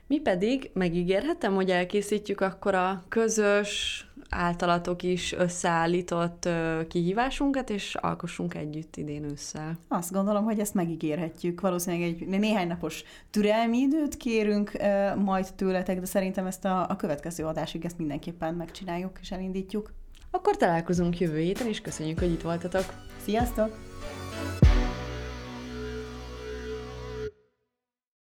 [0.06, 6.48] Mi pedig megígérhetem, hogy elkészítjük akkor a közös, általatok is összeállított
[6.88, 9.78] kihívásunkat, és alkossunk együtt idén ősszel.
[9.88, 11.60] Azt gondolom, hogy ezt megígérhetjük.
[11.60, 14.72] Valószínűleg egy néhány napos türelmi időt kérünk
[15.16, 19.92] majd tőletek, de szerintem ezt a, a következő adásig ezt mindenképpen megcsináljuk és elindítjuk.
[20.30, 22.84] Akkor találkozunk jövő héten, és köszönjük, hogy itt voltatok.
[23.24, 23.78] Sziasztok!